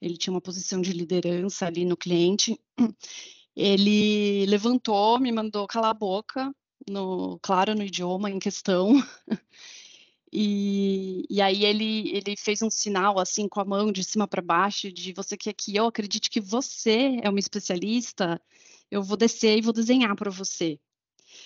ele 0.00 0.16
tinha 0.16 0.34
uma 0.34 0.40
posição 0.40 0.80
de 0.80 0.92
liderança 0.92 1.66
ali 1.66 1.84
no 1.84 1.96
cliente, 1.96 2.58
ele 3.54 4.46
levantou, 4.46 5.20
me 5.20 5.30
mandou 5.30 5.66
calar 5.68 5.90
a 5.90 5.94
boca, 5.94 6.52
no, 6.88 7.38
claro, 7.40 7.74
no 7.74 7.84
idioma 7.84 8.30
em 8.30 8.38
questão, 8.40 8.92
E, 10.38 11.15
e 11.36 11.42
aí 11.42 11.66
ele, 11.66 12.16
ele 12.16 12.34
fez 12.34 12.62
um 12.62 12.70
sinal 12.70 13.20
assim 13.20 13.46
com 13.46 13.60
a 13.60 13.64
mão 13.64 13.92
de 13.92 14.02
cima 14.02 14.26
para 14.26 14.40
baixo 14.40 14.90
de 14.90 15.12
você 15.12 15.36
quer 15.36 15.52
que 15.52 15.76
eu 15.76 15.84
acredite 15.84 16.30
que 16.30 16.40
você 16.40 17.20
é 17.22 17.28
uma 17.28 17.38
especialista, 17.38 18.40
eu 18.90 19.02
vou 19.02 19.18
descer 19.18 19.58
e 19.58 19.60
vou 19.60 19.74
desenhar 19.74 20.16
para 20.16 20.30
você. 20.30 20.80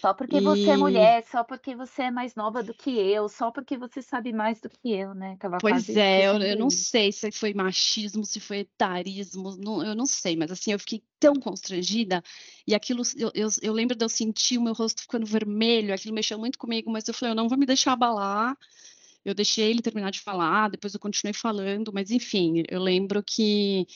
Só 0.01 0.15
porque 0.15 0.37
e... 0.37 0.41
você 0.41 0.71
é 0.71 0.77
mulher, 0.77 1.25
só 1.29 1.43
porque 1.43 1.75
você 1.75 2.03
é 2.03 2.11
mais 2.13 2.37
nova 2.37 2.63
do 2.63 2.73
que 2.73 2.89
eu, 2.89 3.29
só 3.29 3.51
porque 3.51 3.77
você 3.77 4.01
sabe 4.01 4.33
mais 4.33 4.61
do 4.61 4.71
que 4.71 4.93
eu, 4.93 5.13
né? 5.13 5.37
Tava 5.41 5.59
pois 5.61 5.89
é, 5.89 6.29
eu, 6.29 6.41
eu, 6.41 6.57
não 6.57 6.71
sei 6.71 7.11
se 7.11 7.33
foi 7.33 7.53
machismo, 7.53 8.25
se 8.25 8.39
foi 8.39 8.59
etarismo, 8.59 9.57
não, 9.57 9.85
eu 9.85 9.97
não 9.97 10.07
sei, 10.07 10.37
mas 10.37 10.53
assim, 10.53 10.71
eu 10.71 10.79
fiquei 10.79 11.03
tão 11.19 11.35
constrangida 11.35 12.23
e 12.65 12.77
aquilo, 12.77 13.03
eu, 13.17 13.33
eu, 13.35 13.49
eu, 13.61 13.73
lembro 13.73 13.97
de 13.97 14.05
eu 14.05 14.09
sentir 14.09 14.57
o 14.57 14.63
meu 14.63 14.73
rosto 14.73 15.03
ficando 15.03 15.27
vermelho, 15.27 15.93
aquilo 15.93 16.15
mexeu 16.15 16.39
muito 16.39 16.61
comigo, 16.61 16.93
mas 16.93 17.09
eu 17.09 17.13
falei, 17.13 17.33
eu 17.33 17.37
não 17.37 17.49
vou 17.49 17.59
me 17.59 17.67
deixar 17.67 17.95
abalar. 17.95 18.57
Eu 19.25 19.35
deixei 19.35 19.71
ele 19.71 19.83
terminar 19.83 20.11
de 20.11 20.21
falar, 20.21 20.71
depois 20.71 20.95
eu 20.95 21.01
continuei 21.01 21.33
falando, 21.35 21.93
mas 21.93 22.11
enfim, 22.11 22.63
eu 22.69 22.81
lembro 22.81 23.23
que 23.23 23.87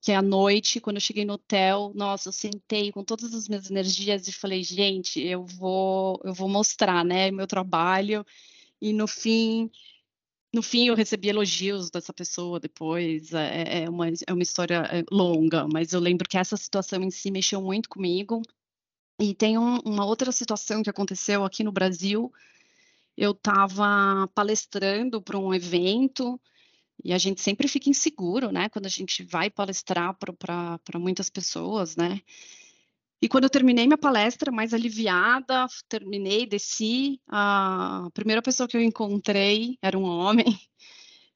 que 0.00 0.12
à 0.12 0.22
noite, 0.22 0.80
quando 0.80 0.96
eu 0.96 1.00
cheguei 1.00 1.24
no 1.24 1.34
hotel, 1.34 1.92
nossa, 1.94 2.28
eu 2.28 2.32
sentei 2.32 2.90
com 2.90 3.04
todas 3.04 3.34
as 3.34 3.48
minhas 3.48 3.70
energias 3.70 4.26
e 4.26 4.32
falei, 4.32 4.62
gente, 4.62 5.20
eu 5.20 5.44
vou, 5.44 6.20
eu 6.24 6.32
vou 6.32 6.48
mostrar, 6.48 7.04
né, 7.04 7.30
meu 7.30 7.46
trabalho. 7.46 8.24
E 8.80 8.92
no 8.94 9.06
fim, 9.06 9.70
no 10.52 10.62
fim 10.62 10.88
eu 10.88 10.94
recebi 10.94 11.28
elogios 11.28 11.90
dessa 11.90 12.12
pessoa 12.14 12.58
depois. 12.58 13.32
É, 13.34 13.84
é 13.84 13.90
uma, 13.90 14.08
é 14.08 14.32
uma 14.32 14.42
história 14.42 14.76
é, 14.90 15.04
longa, 15.10 15.68
mas 15.68 15.92
eu 15.92 16.00
lembro 16.00 16.28
que 16.28 16.38
essa 16.38 16.56
situação 16.56 17.02
em 17.02 17.10
si 17.10 17.30
mexeu 17.30 17.60
muito 17.60 17.88
comigo. 17.88 18.42
E 19.20 19.34
tem 19.34 19.58
um, 19.58 19.78
uma 19.80 20.06
outra 20.06 20.32
situação 20.32 20.82
que 20.82 20.90
aconteceu 20.90 21.44
aqui 21.44 21.62
no 21.62 21.72
Brasil. 21.72 22.32
Eu 23.20 23.32
estava 23.32 24.26
palestrando 24.34 25.20
para 25.20 25.38
um 25.38 25.52
evento 25.52 26.40
e 27.04 27.12
a 27.12 27.18
gente 27.18 27.42
sempre 27.42 27.68
fica 27.68 27.90
inseguro, 27.90 28.50
né? 28.50 28.70
Quando 28.70 28.86
a 28.86 28.88
gente 28.88 29.22
vai 29.22 29.50
palestrar 29.50 30.16
para 30.16 30.98
muitas 30.98 31.28
pessoas, 31.28 31.96
né? 31.96 32.22
E 33.20 33.28
quando 33.28 33.44
eu 33.44 33.50
terminei 33.50 33.86
minha 33.86 33.98
palestra, 33.98 34.50
mais 34.50 34.72
aliviada, 34.72 35.66
terminei, 35.86 36.46
desci, 36.46 37.20
a 37.28 38.08
primeira 38.14 38.40
pessoa 38.40 38.66
que 38.66 38.74
eu 38.74 38.80
encontrei 38.80 39.76
era 39.82 39.98
um 39.98 40.04
homem, 40.04 40.58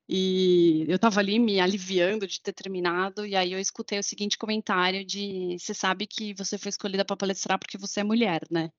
e 0.08 0.86
eu 0.88 0.96
estava 0.96 1.20
ali 1.20 1.38
me 1.38 1.60
aliviando 1.60 2.26
de 2.26 2.40
ter 2.40 2.54
terminado, 2.54 3.26
e 3.26 3.36
aí 3.36 3.52
eu 3.52 3.60
escutei 3.60 3.98
o 3.98 4.02
seguinte 4.02 4.38
comentário 4.38 5.04
de, 5.04 5.58
você 5.58 5.74
sabe 5.74 6.06
que 6.06 6.32
você 6.32 6.56
foi 6.56 6.70
escolhida 6.70 7.04
para 7.04 7.16
palestrar 7.16 7.58
porque 7.58 7.76
você 7.76 8.00
é 8.00 8.04
mulher, 8.04 8.40
né? 8.50 8.70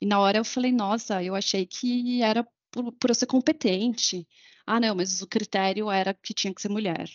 E 0.00 0.06
na 0.06 0.20
hora 0.20 0.38
eu 0.38 0.44
falei, 0.44 0.72
nossa, 0.72 1.22
eu 1.22 1.34
achei 1.34 1.66
que 1.66 2.22
era 2.22 2.46
por, 2.70 2.92
por 2.92 3.10
eu 3.10 3.14
ser 3.14 3.26
competente. 3.26 4.26
Ah, 4.66 4.80
não, 4.80 4.94
mas 4.94 5.22
o 5.22 5.26
critério 5.26 5.90
era 5.90 6.12
que 6.14 6.34
tinha 6.34 6.54
que 6.54 6.60
ser 6.60 6.68
mulher. 6.68 7.08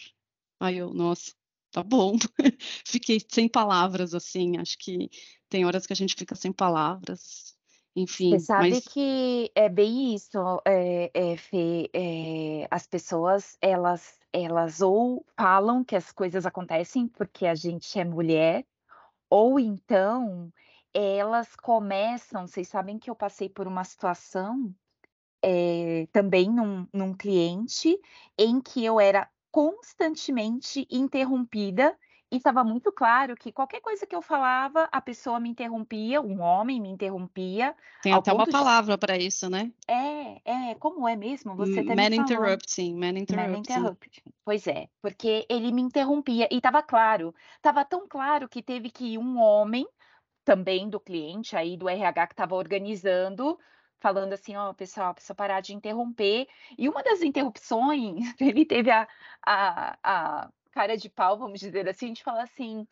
Aí 0.59 0.77
eu, 0.77 0.93
nossa, 0.93 1.33
tá 1.71 1.83
bom. 1.83 2.17
Fiquei 2.85 3.19
sem 3.29 3.47
palavras, 3.47 4.13
assim. 4.13 4.57
Acho 4.57 4.77
que 4.79 5.09
tem 5.49 5.65
horas 5.65 5.85
que 5.85 5.93
a 5.93 5.95
gente 5.95 6.15
fica 6.17 6.35
sem 6.35 6.51
palavras. 6.51 7.55
Enfim, 7.95 8.31
Você 8.31 8.45
sabe 8.45 8.69
mas... 8.69 8.87
que 8.87 9.51
é 9.53 9.67
bem 9.67 10.15
isso, 10.15 10.37
é, 10.65 11.11
é, 11.13 11.35
Fê, 11.35 11.89
é, 11.93 12.67
as 12.71 12.87
pessoas, 12.87 13.57
elas, 13.61 14.17
elas 14.31 14.79
ou 14.79 15.25
falam 15.37 15.83
que 15.83 15.95
as 15.95 16.09
coisas 16.09 16.45
acontecem 16.45 17.05
porque 17.05 17.45
a 17.45 17.53
gente 17.53 17.99
é 17.99 18.05
mulher, 18.05 18.65
ou 19.29 19.59
então 19.59 20.53
elas 20.93 21.55
começam, 21.55 22.47
vocês 22.47 22.67
sabem 22.67 22.99
que 22.99 23.09
eu 23.09 23.15
passei 23.15 23.49
por 23.49 23.67
uma 23.67 23.83
situação 23.83 24.73
eh, 25.43 26.07
também 26.11 26.49
num 26.49 26.87
num 26.93 27.13
cliente, 27.13 27.99
em 28.37 28.61
que 28.61 28.83
eu 28.83 28.99
era 28.99 29.29
constantemente 29.51 30.87
interrompida, 30.89 31.97
e 32.31 32.37
estava 32.37 32.63
muito 32.63 32.93
claro 32.93 33.35
que 33.35 33.51
qualquer 33.51 33.81
coisa 33.81 34.07
que 34.07 34.15
eu 34.15 34.21
falava, 34.21 34.87
a 34.89 35.01
pessoa 35.01 35.37
me 35.37 35.49
interrompia, 35.49 36.21
um 36.21 36.39
homem 36.39 36.79
me 36.79 36.87
interrompia, 36.87 37.75
Tem 38.01 38.13
até 38.13 38.31
uma 38.31 38.45
de 38.45 38.51
palavra 38.51 38.97
para 38.97 39.17
isso, 39.17 39.49
né? 39.49 39.69
É, 39.85 40.69
é, 40.71 40.75
como 40.75 41.05
é 41.05 41.17
mesmo? 41.17 41.57
Você 41.57 41.83
Man 41.83 42.15
interrupting, 42.15 42.95
man 42.95 43.17
interrupting. 43.17 43.51
Man 43.51 43.57
interrupting. 43.57 44.21
Pois 44.45 44.65
é, 44.65 44.87
porque 45.01 45.45
ele 45.49 45.73
me 45.73 45.81
interrompia 45.81 46.47
e 46.49 46.55
estava 46.55 46.81
claro, 46.81 47.35
estava 47.57 47.83
tão 47.83 48.07
claro 48.07 48.47
que 48.47 48.63
teve 48.63 48.89
que 48.89 49.13
ir 49.13 49.17
um 49.17 49.37
homem, 49.37 49.85
também 50.45 50.89
do 50.89 50.99
cliente 50.99 51.55
aí 51.55 51.77
do 51.77 51.89
RH 51.89 52.27
que 52.27 52.33
estava 52.33 52.55
organizando, 52.55 53.59
falando 53.99 54.33
assim: 54.33 54.55
"Ó, 54.55 54.73
pessoal, 54.73 55.13
precisa 55.13 55.35
parar 55.35 55.61
de 55.61 55.73
interromper". 55.73 56.47
E 56.77 56.89
uma 56.89 57.03
das 57.03 57.21
interrupções, 57.21 58.15
ele 58.41 58.65
teve 58.65 58.91
a 58.91 59.07
a 59.45 59.97
a 60.03 60.51
cara 60.71 60.97
de 60.97 61.09
pau, 61.09 61.37
vamos 61.37 61.59
dizer 61.59 61.87
assim, 61.89 62.13
de 62.13 62.23
falar 62.23 62.43
assim: 62.43 62.87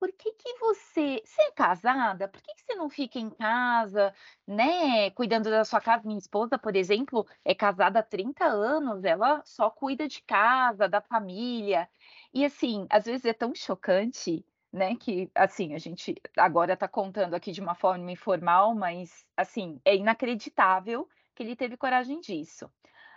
"Por 0.00 0.12
que 0.12 0.32
que 0.32 0.58
você 0.58 1.20
você 1.24 1.42
é 1.42 1.50
casada? 1.52 2.28
Por 2.28 2.40
que 2.42 2.54
que 2.54 2.62
você 2.62 2.74
não 2.76 2.88
fica 2.90 3.18
em 3.18 3.30
casa, 3.30 4.14
né, 4.46 5.10
cuidando 5.10 5.50
da 5.50 5.64
sua 5.64 5.80
casa?". 5.80 6.04
Minha 6.06 6.18
esposa, 6.18 6.58
por 6.58 6.76
exemplo, 6.76 7.26
é 7.44 7.54
casada 7.54 7.98
há 8.00 8.02
30 8.02 8.44
anos, 8.46 9.04
ela 9.04 9.42
só 9.44 9.70
cuida 9.70 10.06
de 10.08 10.22
casa, 10.22 10.88
da 10.88 11.00
família. 11.00 11.88
E 12.32 12.44
assim, 12.44 12.86
às 12.90 13.06
vezes 13.06 13.24
é 13.24 13.32
tão 13.32 13.54
chocante 13.54 14.44
né, 14.72 14.94
que 14.96 15.30
assim, 15.34 15.74
a 15.74 15.78
gente 15.78 16.14
agora 16.36 16.74
está 16.74 16.86
contando 16.88 17.34
aqui 17.34 17.52
de 17.52 17.60
uma 17.60 17.74
forma 17.74 18.10
informal, 18.12 18.74
mas 18.74 19.26
assim, 19.36 19.80
é 19.84 19.96
inacreditável 19.96 21.08
que 21.34 21.42
ele 21.42 21.56
teve 21.56 21.76
coragem 21.76 22.20
disso. 22.20 22.70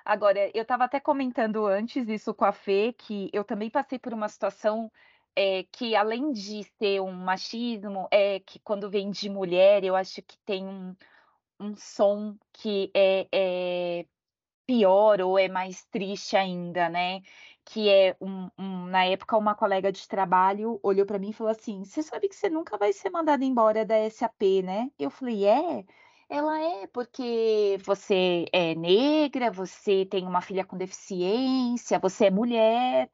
Agora, 0.03 0.49
eu 0.55 0.63
estava 0.63 0.85
até 0.85 0.99
comentando 0.99 1.65
antes 1.67 2.07
isso 2.07 2.33
com 2.33 2.45
a 2.45 2.51
Fê, 2.51 2.93
que 2.97 3.29
eu 3.33 3.43
também 3.43 3.69
passei 3.69 3.99
por 3.99 4.13
uma 4.13 4.27
situação 4.29 4.91
é, 5.35 5.63
que 5.71 5.95
além 5.95 6.31
de 6.31 6.63
ser 6.77 7.01
um 7.01 7.11
machismo, 7.11 8.07
é 8.11 8.39
que 8.39 8.59
quando 8.59 8.89
vem 8.89 9.11
de 9.11 9.29
mulher, 9.29 9.83
eu 9.83 9.95
acho 9.95 10.21
que 10.21 10.37
tem 10.39 10.65
um, 10.67 10.95
um 11.59 11.75
som 11.75 12.37
que 12.53 12.91
é, 12.95 13.27
é 13.31 14.05
pior 14.65 15.21
ou 15.21 15.37
é 15.37 15.47
mais 15.49 15.83
triste 15.85 16.35
ainda, 16.37 16.89
né? 16.89 17.21
Que 17.71 17.89
é 17.89 18.17
um, 18.19 18.49
um, 18.59 18.85
na 18.87 19.05
época 19.05 19.37
uma 19.37 19.55
colega 19.55 19.91
de 19.91 20.07
trabalho 20.07 20.79
olhou 20.83 21.05
para 21.05 21.17
mim 21.19 21.29
e 21.29 21.33
falou 21.33 21.51
assim: 21.51 21.83
"Você 21.85 22.03
sabe 22.03 22.27
que 22.29 22.35
você 22.35 22.49
nunca 22.49 22.77
vai 22.77 22.91
ser 22.93 23.09
mandada 23.09 23.45
embora 23.45 23.85
da 23.85 23.95
SAP, 24.09 24.61
né?" 24.63 24.91
Eu 24.99 25.09
falei: 25.09 25.45
"É?" 25.45 25.85
Ela 26.29 26.59
é 26.61 26.87
porque 26.87 27.77
você 27.83 28.45
é 28.53 28.73
negra, 28.75 29.51
você 29.51 30.05
tem 30.05 30.25
uma 30.27 30.41
filha 30.41 30.65
com 30.65 30.77
deficiência, 30.77 31.99
você 31.99 32.25
é 32.27 32.31
mulher. 32.31 33.09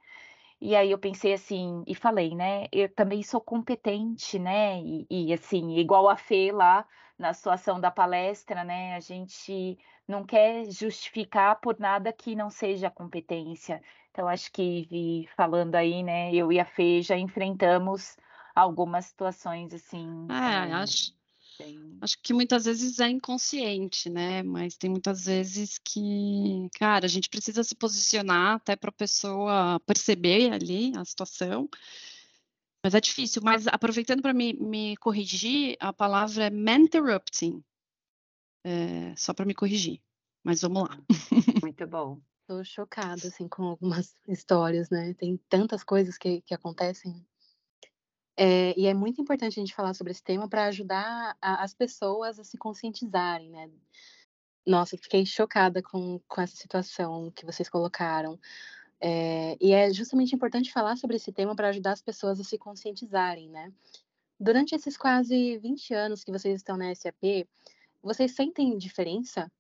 E 0.61 0.75
aí 0.75 0.91
eu 0.91 0.97
pensei 0.99 1.33
assim, 1.33 1.83
e 1.87 1.93
falei, 1.95 2.35
né? 2.35 2.67
Eu 2.71 2.89
também 2.93 3.21
sou 3.23 3.39
competente, 3.41 4.39
né? 4.39 4.81
E, 4.81 5.07
e 5.09 5.33
assim, 5.33 5.77
igual 5.77 6.09
a 6.09 6.17
Fê 6.17 6.51
lá 6.51 6.87
na 7.17 7.33
situação 7.33 7.79
da 7.79 7.91
palestra, 7.91 8.63
né? 8.63 8.95
A 8.95 8.99
gente 8.99 9.77
não 10.07 10.25
quer 10.25 10.69
justificar 10.71 11.59
por 11.59 11.79
nada 11.79 12.13
que 12.13 12.35
não 12.35 12.49
seja 12.49 12.89
competência. 12.89 13.81
Então, 14.11 14.27
acho 14.27 14.51
que 14.51 15.27
falando 15.35 15.75
aí, 15.75 16.01
né? 16.01 16.33
Eu 16.33 16.51
e 16.51 16.59
a 16.59 16.65
Fê 16.65 17.01
já 17.01 17.17
enfrentamos 17.17 18.17
algumas 18.55 19.05
situações 19.05 19.73
assim. 19.73 20.27
É, 20.29 20.73
acho, 20.73 21.13
Acho 22.01 22.21
que 22.21 22.33
muitas 22.33 22.65
vezes 22.65 22.99
é 22.99 23.09
inconsciente, 23.09 24.09
né? 24.09 24.43
Mas 24.43 24.77
tem 24.77 24.89
muitas 24.89 25.25
vezes 25.25 25.79
que, 25.79 26.69
cara, 26.77 27.05
a 27.05 27.09
gente 27.09 27.29
precisa 27.29 27.63
se 27.63 27.75
posicionar 27.75 28.55
até 28.55 28.75
para 28.75 28.89
a 28.89 28.93
pessoa 28.93 29.79
perceber 29.85 30.53
ali 30.53 30.91
a 30.95 31.03
situação. 31.03 31.67
Mas 32.83 32.93
é 32.93 33.01
difícil. 33.01 33.41
Mas 33.43 33.67
aproveitando 33.67 34.21
para 34.21 34.33
me, 34.33 34.53
me, 34.53 34.95
corrigir, 34.97 35.75
a 35.79 35.91
palavra 35.91 36.45
é 36.45 36.49
menterrupting. 36.49 37.63
É, 38.67 39.15
só 39.15 39.33
para 39.33 39.45
me 39.45 39.55
corrigir. 39.55 40.01
Mas 40.43 40.61
vamos 40.61 40.83
lá. 40.83 41.01
Muito 41.63 41.87
bom. 41.87 42.19
Estou 42.41 42.65
chocada 42.65 43.27
assim 43.27 43.47
com 43.47 43.63
algumas 43.63 44.13
histórias, 44.27 44.89
né? 44.89 45.13
Tem 45.13 45.37
tantas 45.47 45.85
coisas 45.85 46.17
que, 46.17 46.41
que 46.41 46.53
acontecem. 46.53 47.25
É, 48.35 48.77
e 48.77 48.85
é 48.85 48.93
muito 48.93 49.21
importante 49.21 49.57
a 49.57 49.61
gente 49.61 49.73
falar 49.73 49.93
sobre 49.93 50.11
esse 50.11 50.21
tema 50.21 50.49
para 50.49 50.65
ajudar 50.65 51.35
a, 51.41 51.63
as 51.63 51.73
pessoas 51.73 52.37
a 52.39 52.43
se 52.43 52.57
conscientizarem, 52.57 53.49
né? 53.49 53.71
Nossa, 54.65 54.97
fiquei 54.97 55.25
chocada 55.25 55.81
com, 55.81 56.19
com 56.27 56.41
essa 56.41 56.55
situação 56.55 57.31
que 57.31 57.45
vocês 57.45 57.69
colocaram. 57.69 58.37
É, 58.99 59.57
e 59.61 59.71
é 59.71 59.93
justamente 59.93 60.35
importante 60.35 60.73
falar 60.73 60.97
sobre 60.97 61.15
esse 61.15 61.31
tema 61.31 61.55
para 61.55 61.69
ajudar 61.69 61.93
as 61.93 62.01
pessoas 62.01 62.37
a 62.39 62.43
se 62.43 62.57
conscientizarem, 62.57 63.49
né? 63.49 63.71
Durante 64.37 64.75
esses 64.75 64.97
quase 64.97 65.57
20 65.57 65.93
anos 65.93 66.23
que 66.23 66.31
vocês 66.31 66.57
estão 66.57 66.75
na 66.75 66.93
SAP, 66.93 67.47
vocês 68.01 68.33
sentem 68.33 68.77
diferença? 68.77 69.51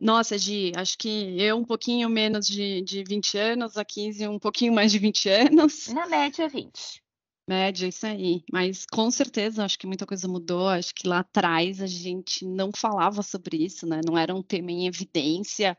Nossa, 0.00 0.36
Gi, 0.36 0.72
acho 0.76 0.98
que 0.98 1.40
eu 1.40 1.56
um 1.56 1.64
pouquinho 1.64 2.08
menos 2.08 2.46
de, 2.46 2.82
de 2.82 3.04
20 3.04 3.38
anos, 3.38 3.76
a 3.76 3.84
15 3.84 4.26
um 4.26 4.38
pouquinho 4.38 4.72
mais 4.72 4.90
de 4.90 4.98
20 4.98 5.28
anos. 5.28 5.88
Na 5.88 6.06
média, 6.06 6.48
20 6.48 7.02
média, 7.46 7.86
isso 7.86 8.06
aí. 8.06 8.42
Mas 8.50 8.86
com 8.86 9.10
certeza, 9.10 9.64
acho 9.64 9.78
que 9.78 9.86
muita 9.86 10.06
coisa 10.06 10.28
mudou. 10.28 10.68
Acho 10.68 10.94
que 10.94 11.06
lá 11.06 11.20
atrás 11.20 11.80
a 11.80 11.86
gente 11.86 12.44
não 12.46 12.70
falava 12.74 13.22
sobre 13.22 13.64
isso, 13.64 13.86
né? 13.86 14.00
Não 14.04 14.16
era 14.16 14.34
um 14.34 14.42
tema 14.42 14.70
em 14.70 14.86
evidência. 14.86 15.76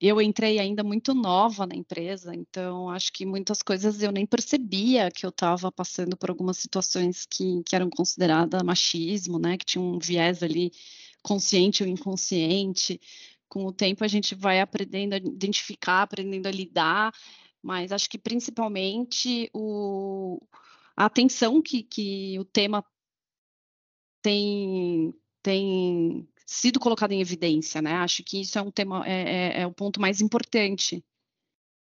Eu 0.00 0.20
entrei 0.20 0.58
ainda 0.58 0.84
muito 0.84 1.14
nova 1.14 1.66
na 1.66 1.74
empresa, 1.74 2.34
então 2.34 2.90
acho 2.90 3.12
que 3.12 3.24
muitas 3.24 3.62
coisas 3.62 4.02
eu 4.02 4.12
nem 4.12 4.26
percebia 4.26 5.10
que 5.10 5.24
eu 5.24 5.30
estava 5.30 5.72
passando 5.72 6.16
por 6.16 6.30
algumas 6.30 6.58
situações 6.58 7.26
que, 7.26 7.62
que 7.64 7.74
eram 7.74 7.88
consideradas 7.88 8.62
machismo, 8.62 9.38
né? 9.38 9.56
Que 9.56 9.64
tinha 9.64 9.82
um 9.82 9.98
viés 9.98 10.42
ali 10.42 10.70
consciente 11.22 11.82
ou 11.82 11.88
inconsciente. 11.88 13.00
Com 13.48 13.64
o 13.66 13.72
tempo 13.72 14.04
a 14.04 14.08
gente 14.08 14.34
vai 14.34 14.60
aprendendo 14.60 15.14
a 15.14 15.16
identificar, 15.16 16.02
aprendendo 16.02 16.46
a 16.46 16.50
lidar 16.50 17.12
mas 17.62 17.92
acho 17.92 18.08
que 18.08 18.18
principalmente 18.18 19.50
o, 19.52 20.40
a 20.96 21.06
atenção 21.06 21.60
que, 21.60 21.82
que 21.82 22.38
o 22.38 22.44
tema 22.44 22.84
tem, 24.22 25.14
tem 25.42 26.28
sido 26.50 26.80
colocado 26.80 27.12
em 27.12 27.20
evidência, 27.20 27.80
né? 27.80 27.94
Acho 27.94 28.24
que 28.24 28.40
isso 28.40 28.58
é 28.58 28.62
um 28.62 28.72
tema, 28.72 29.06
é, 29.06 29.58
é, 29.58 29.60
é 29.62 29.66
o 29.68 29.72
ponto 29.72 30.00
mais 30.00 30.20
importante. 30.20 31.04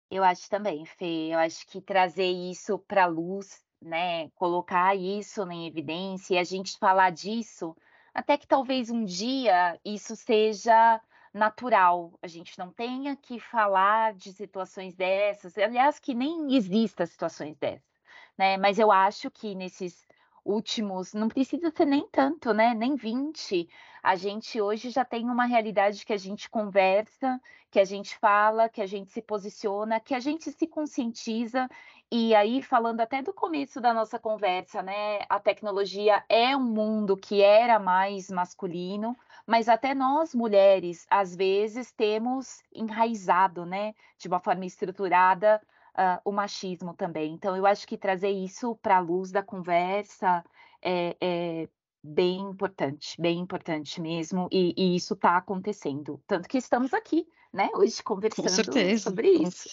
Eu 0.10 0.26
acho 0.26 0.50
também, 0.50 0.86
Fê. 0.86 1.30
Eu 1.32 1.40
acho 1.40 1.66
que 1.68 1.80
trazer 1.80 2.30
isso 2.30 2.78
para 2.80 3.06
a 3.06 3.08
luz, 3.08 3.64
né? 3.82 4.30
Colocar 4.32 4.94
isso 4.94 5.50
em 5.50 5.68
evidência 5.68 6.34
e 6.34 6.38
a 6.38 6.44
gente 6.44 6.78
falar 6.78 7.12
disso, 7.12 7.74
até 8.14 8.38
que 8.38 8.46
talvez 8.46 8.90
um 8.90 9.06
dia 9.06 9.80
isso 9.86 10.18
seja 10.18 11.00
natural, 11.34 12.12
a 12.22 12.28
gente 12.28 12.60
não 12.60 12.74
tenha 12.74 13.16
que 13.16 13.40
falar 13.40 14.14
de 14.16 14.34
situações 14.34 14.94
dessas, 14.94 15.58
aliás, 15.58 15.98
que 15.98 16.14
nem 16.14 16.54
exista 16.58 17.06
situações 17.06 17.56
dessas, 17.56 18.02
né? 18.38 18.58
Mas 18.58 18.78
eu 18.78 18.92
acho 18.92 19.32
que 19.32 19.56
nesses 19.56 20.06
últimos, 20.44 21.14
não 21.14 21.30
precisa 21.30 21.72
ser 21.72 21.86
nem 21.86 22.08
tanto, 22.10 22.54
né? 22.54 22.74
Nem 22.74 22.96
20. 22.96 23.70
A 24.04 24.16
gente 24.16 24.60
hoje 24.60 24.90
já 24.90 25.06
tem 25.06 25.26
uma 25.26 25.46
realidade 25.46 26.06
que 26.06 26.14
a 26.14 26.18
gente 26.18 26.50
conversa, 26.50 27.40
que 27.70 27.80
a 27.80 27.86
gente 27.86 28.18
fala, 28.18 28.68
que 28.68 28.82
a 28.82 28.86
gente 28.86 29.12
se 29.12 29.22
posiciona, 29.22 30.00
que 30.00 30.16
a 30.16 30.20
gente 30.20 30.52
se 30.52 30.68
conscientiza. 30.68 31.70
E 32.12 32.36
aí, 32.36 32.62
falando 32.62 33.02
até 33.02 33.22
do 33.22 33.34
começo 33.34 33.80
da 33.80 33.94
nossa 33.94 34.20
conversa, 34.20 34.82
né? 34.82 35.20
A 35.30 35.40
tecnologia 35.40 36.24
é 36.28 36.56
um 36.58 36.64
mundo 36.64 37.16
que 37.16 37.42
era 37.42 37.80
mais 37.80 38.30
masculino, 38.30 39.16
mas 39.46 39.70
até 39.70 39.94
nós 39.94 40.36
mulheres, 40.36 41.06
às 41.10 41.36
vezes, 41.36 41.92
temos 41.92 42.62
enraizado, 42.74 43.66
né, 43.66 43.94
de 44.18 44.28
uma 44.28 44.40
forma 44.40 44.66
estruturada, 44.66 45.62
uh, 45.98 46.22
o 46.26 46.32
machismo 46.32 46.94
também. 46.94 47.34
Então, 47.34 47.56
eu 47.56 47.66
acho 47.66 47.88
que 47.88 47.98
trazer 47.98 48.30
isso 48.30 48.76
para 48.82 48.98
a 48.98 49.00
luz 49.00 49.32
da 49.32 49.44
conversa 49.44 50.44
é, 50.82 51.16
é, 51.22 51.70
bem 52.04 52.40
importante, 52.40 53.20
bem 53.20 53.40
importante 53.40 54.02
mesmo, 54.02 54.48
e, 54.52 54.74
e 54.76 54.96
isso 54.96 55.14
está 55.14 55.38
acontecendo. 55.38 56.22
Tanto 56.28 56.48
que 56.50 56.58
estamos 56.58 56.94
aqui, 56.94 57.28
né, 57.54 57.70
hoje 57.76 58.02
conversando 58.02 58.50
sobre 59.00 59.30
isso. 59.30 59.70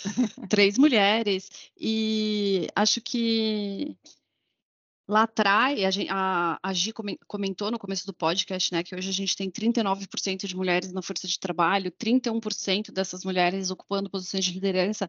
Três 0.48 0.76
mulheres, 0.76 1.70
e 1.76 2.68
acho 2.74 3.00
que 3.00 3.96
Lá 5.08 5.22
atrás, 5.22 5.96
a, 6.10 6.58
a, 6.62 6.72
Gi 6.74 6.92
comentou 7.26 7.70
no 7.70 7.78
começo 7.78 8.04
do 8.04 8.12
podcast, 8.12 8.70
né, 8.74 8.82
que 8.82 8.94
hoje 8.94 9.08
a 9.08 9.12
gente 9.12 9.34
tem 9.34 9.50
39% 9.50 10.46
de 10.46 10.54
mulheres 10.54 10.92
na 10.92 11.00
força 11.00 11.26
de 11.26 11.40
trabalho, 11.40 11.90
31% 11.90 12.92
dessas 12.92 13.24
mulheres 13.24 13.70
ocupando 13.70 14.10
posições 14.10 14.44
de 14.44 14.52
liderança. 14.52 15.08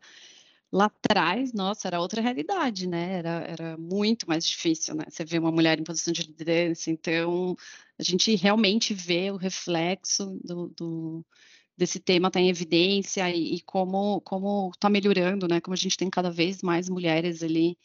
Lá 0.72 0.86
atrás, 0.86 1.52
nossa, 1.52 1.88
era 1.88 2.00
outra 2.00 2.22
realidade, 2.22 2.88
né? 2.88 3.14
Era, 3.14 3.30
era 3.48 3.78
muito 3.78 4.28
mais 4.28 4.46
difícil, 4.46 4.94
né? 4.94 5.06
Você 5.10 5.26
vê 5.26 5.40
uma 5.40 5.52
mulher 5.52 5.80
em 5.80 5.84
posição 5.84 6.14
de 6.14 6.22
liderança, 6.22 6.92
então 6.92 7.56
a 7.98 8.04
gente 8.04 8.36
realmente 8.36 8.94
vê 8.94 9.32
o 9.32 9.38
reflexo 9.38 10.40
do, 10.44 10.68
do 10.70 11.26
desse 11.76 12.00
tema 12.00 12.28
está 12.28 12.40
em 12.40 12.50
evidência 12.50 13.30
e, 13.32 13.56
e 13.56 13.62
como 13.62 14.22
como 14.22 14.70
está 14.74 14.90
melhorando, 14.90 15.48
né? 15.48 15.60
Como 15.60 15.74
a 15.74 15.78
gente 15.78 15.98
tem 15.98 16.10
cada 16.10 16.30
vez 16.30 16.62
mais 16.62 16.88
mulheres 16.88 17.42
ali 17.42 17.78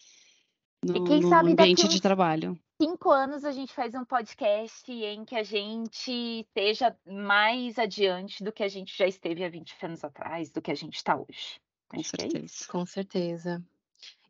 no, 0.84 0.96
e 0.96 1.04
quem 1.04 1.20
no 1.20 1.28
sabe 1.30 1.52
ambiente 1.52 1.88
de 1.88 2.02
trabalho. 2.02 2.58
Cinco 2.82 3.10
anos 3.10 3.44
a 3.44 3.52
gente 3.52 3.72
faz 3.72 3.94
um 3.94 4.04
podcast 4.04 4.92
em 4.92 5.24
que 5.24 5.36
a 5.36 5.42
gente 5.42 6.12
esteja 6.40 6.94
mais 7.06 7.78
adiante 7.78 8.44
do 8.44 8.52
que 8.52 8.62
a 8.62 8.68
gente 8.68 8.94
já 8.94 9.06
esteve 9.06 9.42
há 9.42 9.48
20 9.48 9.74
anos 9.82 10.04
atrás, 10.04 10.50
do 10.50 10.60
que 10.60 10.70
a 10.70 10.74
gente 10.74 10.96
está 10.96 11.16
hoje. 11.16 11.63
Com 11.88 12.00
Acho 12.00 12.12
é 12.18 12.20
certeza. 12.20 12.54
É 12.62 12.66
Com 12.72 12.86
certeza. 12.86 13.64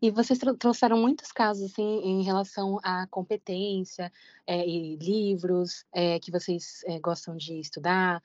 E 0.01 0.11
vocês 0.11 0.39
trouxeram 0.59 0.99
muitos 0.99 1.33
casos 1.33 1.65
assim 1.65 2.01
em 2.03 2.23
relação 2.23 2.79
à 2.83 3.07
competência 3.07 4.13
é, 4.47 4.67
e 4.69 4.97
livros 4.97 5.85
é, 5.93 6.21
que 6.21 6.31
vocês 6.31 6.83
é, 6.85 7.01
gostam 7.01 7.37
de 7.37 7.59
estudar, 7.59 8.23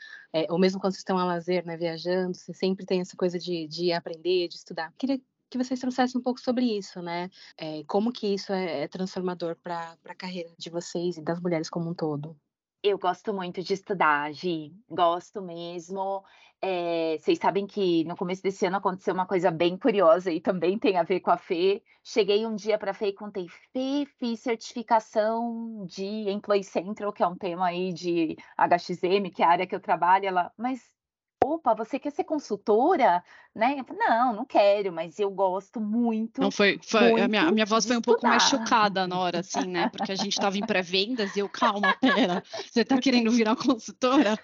ou 0.49 0.59
mesmo 0.59 0.79
quando 0.79 0.91
vocês 0.93 0.99
estão 1.01 1.17
a 1.17 1.23
lazer, 1.23 1.65
né, 1.65 1.77
viajando, 1.77 2.35
você 2.35 2.53
sempre 2.53 2.85
tem 2.85 2.99
essa 2.99 3.15
coisa 3.15 3.39
de, 3.39 3.65
de 3.67 3.93
aprender, 3.93 4.49
de 4.49 4.55
estudar. 4.55 4.93
Queria 4.97 5.21
que 5.49 5.57
vocês 5.57 5.79
trouxessem 5.79 6.19
um 6.19 6.23
pouco 6.23 6.39
sobre 6.39 6.65
isso, 6.65 7.01
né? 7.01 7.29
Como 7.87 8.11
que 8.11 8.27
isso 8.27 8.53
é, 8.53 8.83
é 8.83 8.87
transformador 8.87 9.55
para 9.55 9.97
a 10.05 10.15
carreira 10.15 10.51
de 10.57 10.69
vocês 10.69 11.17
e 11.17 11.21
das 11.21 11.39
mulheres 11.39 11.69
como 11.69 11.89
um 11.89 11.93
todo? 11.93 12.37
Eu 12.81 12.97
gosto 12.97 13.33
muito 13.33 13.61
de 13.61 13.73
estudar, 13.73 14.31
Gi, 14.31 14.73
gosto 14.89 15.41
mesmo. 15.41 16.23
É, 16.61 17.17
vocês 17.19 17.37
sabem 17.37 17.67
que 17.67 18.05
no 18.05 18.15
começo 18.15 18.41
desse 18.41 18.65
ano 18.65 18.77
aconteceu 18.77 19.13
uma 19.13 19.25
coisa 19.25 19.51
bem 19.51 19.77
curiosa 19.77 20.31
e 20.31 20.39
também 20.39 20.79
tem 20.79 20.95
a 20.97 21.03
ver 21.03 21.19
com 21.19 21.29
a 21.31 21.37
Fê. 21.37 21.83
Cheguei 22.03 22.45
um 22.45 22.55
dia 22.55 22.77
para 22.77 22.91
a 22.91 22.93
Fê 22.93 23.07
e 23.07 23.13
contei, 23.13 23.47
Fê, 23.73 24.05
fiz 24.17 24.39
certificação 24.39 25.85
de 25.87 26.29
Employee 26.29 26.63
Central, 26.63 27.11
que 27.11 27.21
é 27.21 27.27
um 27.27 27.35
tema 27.37 27.67
aí 27.67 27.91
de 27.91 28.37
HXM, 28.57 29.29
que 29.33 29.43
é 29.43 29.45
a 29.45 29.49
área 29.49 29.67
que 29.67 29.75
eu 29.75 29.81
trabalho. 29.81 30.27
Ela, 30.27 30.51
mas 30.57 30.79
opa, 31.53 31.73
você 31.73 31.99
quer 31.99 32.11
ser 32.11 32.23
consultora? 32.23 33.23
Né? 33.55 33.83
Falei, 33.83 34.07
não, 34.07 34.33
não 34.33 34.45
quero, 34.45 34.91
mas 34.91 35.19
eu 35.19 35.29
gosto 35.29 35.81
muito. 35.81 36.41
Não 36.41 36.51
foi, 36.51 36.79
foi 36.83 37.11
muito 37.11 37.23
a, 37.23 37.27
minha, 37.27 37.41
a 37.43 37.51
minha 37.51 37.65
voz 37.65 37.85
foi 37.85 37.97
um 37.97 38.01
pouco 38.01 38.25
mais 38.25 38.43
chocada 38.43 39.07
na 39.07 39.19
hora, 39.19 39.39
assim, 39.39 39.65
né? 39.67 39.89
Porque 39.89 40.11
a 40.11 40.15
gente 40.15 40.33
estava 40.33 40.57
em 40.57 40.65
pré-vendas 40.65 41.35
e 41.35 41.39
eu, 41.39 41.49
calma, 41.49 41.95
pera, 41.99 42.43
você 42.69 42.81
está 42.81 42.99
querendo 42.99 43.31
virar 43.31 43.55
consultora? 43.55 44.37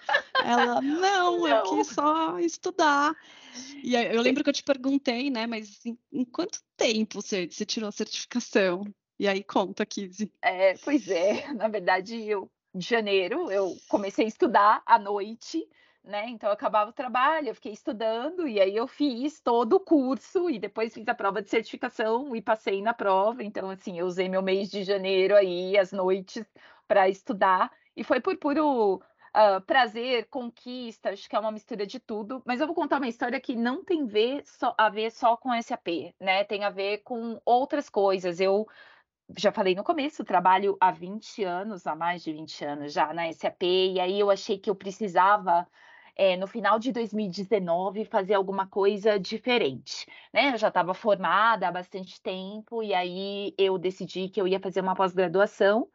Ela, 0.44 0.80
não, 0.80 1.38
não, 1.40 1.48
eu 1.48 1.62
quis 1.62 1.88
só 1.88 2.38
estudar. 2.38 3.14
E 3.82 3.96
aí, 3.96 4.14
eu 4.14 4.20
lembro 4.20 4.42
que 4.42 4.50
eu 4.50 4.54
te 4.54 4.62
perguntei, 4.62 5.30
né? 5.30 5.46
Mas 5.46 5.84
em, 5.86 5.98
em 6.12 6.24
quanto 6.24 6.60
tempo 6.76 7.22
você, 7.22 7.46
você 7.46 7.64
tirou 7.64 7.88
a 7.88 7.92
certificação? 7.92 8.84
E 9.18 9.26
aí 9.26 9.42
conta, 9.42 9.86
Kizzy. 9.86 10.30
É, 10.42 10.74
pois 10.78 11.08
é, 11.08 11.52
na 11.54 11.68
verdade, 11.68 12.22
eu 12.22 12.50
de 12.76 12.86
janeiro 12.86 13.50
eu 13.50 13.74
comecei 13.88 14.26
a 14.26 14.28
estudar 14.28 14.82
à 14.84 14.98
noite, 14.98 15.66
né? 16.06 16.28
Então 16.28 16.48
eu 16.48 16.54
acabava 16.54 16.90
o 16.90 16.92
trabalho, 16.92 17.48
eu 17.48 17.54
fiquei 17.54 17.72
estudando 17.72 18.46
e 18.48 18.60
aí 18.60 18.76
eu 18.76 18.86
fiz 18.86 19.40
todo 19.40 19.74
o 19.74 19.80
curso 19.80 20.48
e 20.48 20.58
depois 20.58 20.94
fiz 20.94 21.06
a 21.08 21.14
prova 21.14 21.42
de 21.42 21.50
certificação 21.50 22.34
e 22.36 22.40
passei 22.42 22.80
na 22.82 22.94
prova. 22.94 23.42
Então 23.42 23.70
assim, 23.70 23.98
eu 23.98 24.06
usei 24.06 24.28
meu 24.28 24.42
mês 24.42 24.70
de 24.70 24.84
janeiro 24.84 25.36
aí 25.36 25.76
as 25.76 25.92
noites 25.92 26.44
para 26.88 27.08
estudar 27.08 27.70
e 27.96 28.04
foi 28.04 28.20
por 28.20 28.36
puro 28.38 29.02
uh, 29.36 29.60
prazer, 29.66 30.26
conquista, 30.28 31.10
acho 31.10 31.28
que 31.28 31.36
é 31.36 31.38
uma 31.38 31.52
mistura 31.52 31.86
de 31.86 32.00
tudo. 32.00 32.42
Mas 32.46 32.60
eu 32.60 32.66
vou 32.66 32.74
contar 32.74 32.98
uma 32.98 33.08
história 33.08 33.40
que 33.40 33.56
não 33.56 33.84
tem 33.84 34.06
ver 34.06 34.42
só, 34.46 34.74
a 34.78 34.88
ver 34.88 35.10
só 35.10 35.36
com 35.36 35.50
SAP, 35.60 36.14
né? 36.20 36.44
Tem 36.44 36.64
a 36.64 36.70
ver 36.70 36.98
com 36.98 37.40
outras 37.44 37.88
coisas. 37.90 38.40
Eu 38.40 38.66
já 39.36 39.52
falei 39.52 39.74
no 39.74 39.84
começo, 39.84 40.24
trabalho 40.24 40.76
há 40.80 40.90
20 40.90 41.42
anos, 41.44 41.86
há 41.86 41.94
mais 41.96 42.22
de 42.22 42.32
20 42.32 42.64
anos 42.64 42.92
já 42.92 43.12
na 43.12 43.32
SAP, 43.32 43.62
e 43.62 44.00
aí 44.00 44.18
eu 44.20 44.30
achei 44.30 44.58
que 44.58 44.70
eu 44.70 44.74
precisava, 44.76 45.66
é, 46.16 46.36
no 46.36 46.46
final 46.46 46.78
de 46.78 46.92
2019, 46.92 48.04
fazer 48.06 48.34
alguma 48.34 48.66
coisa 48.66 49.18
diferente, 49.18 50.06
né? 50.32 50.52
Eu 50.54 50.58
já 50.58 50.68
estava 50.68 50.94
formada 50.94 51.68
há 51.68 51.72
bastante 51.72 52.20
tempo, 52.22 52.82
e 52.82 52.94
aí 52.94 53.54
eu 53.58 53.78
decidi 53.78 54.28
que 54.28 54.40
eu 54.40 54.48
ia 54.48 54.58
fazer 54.60 54.80
uma 54.80 54.94
pós-graduação. 54.94 55.88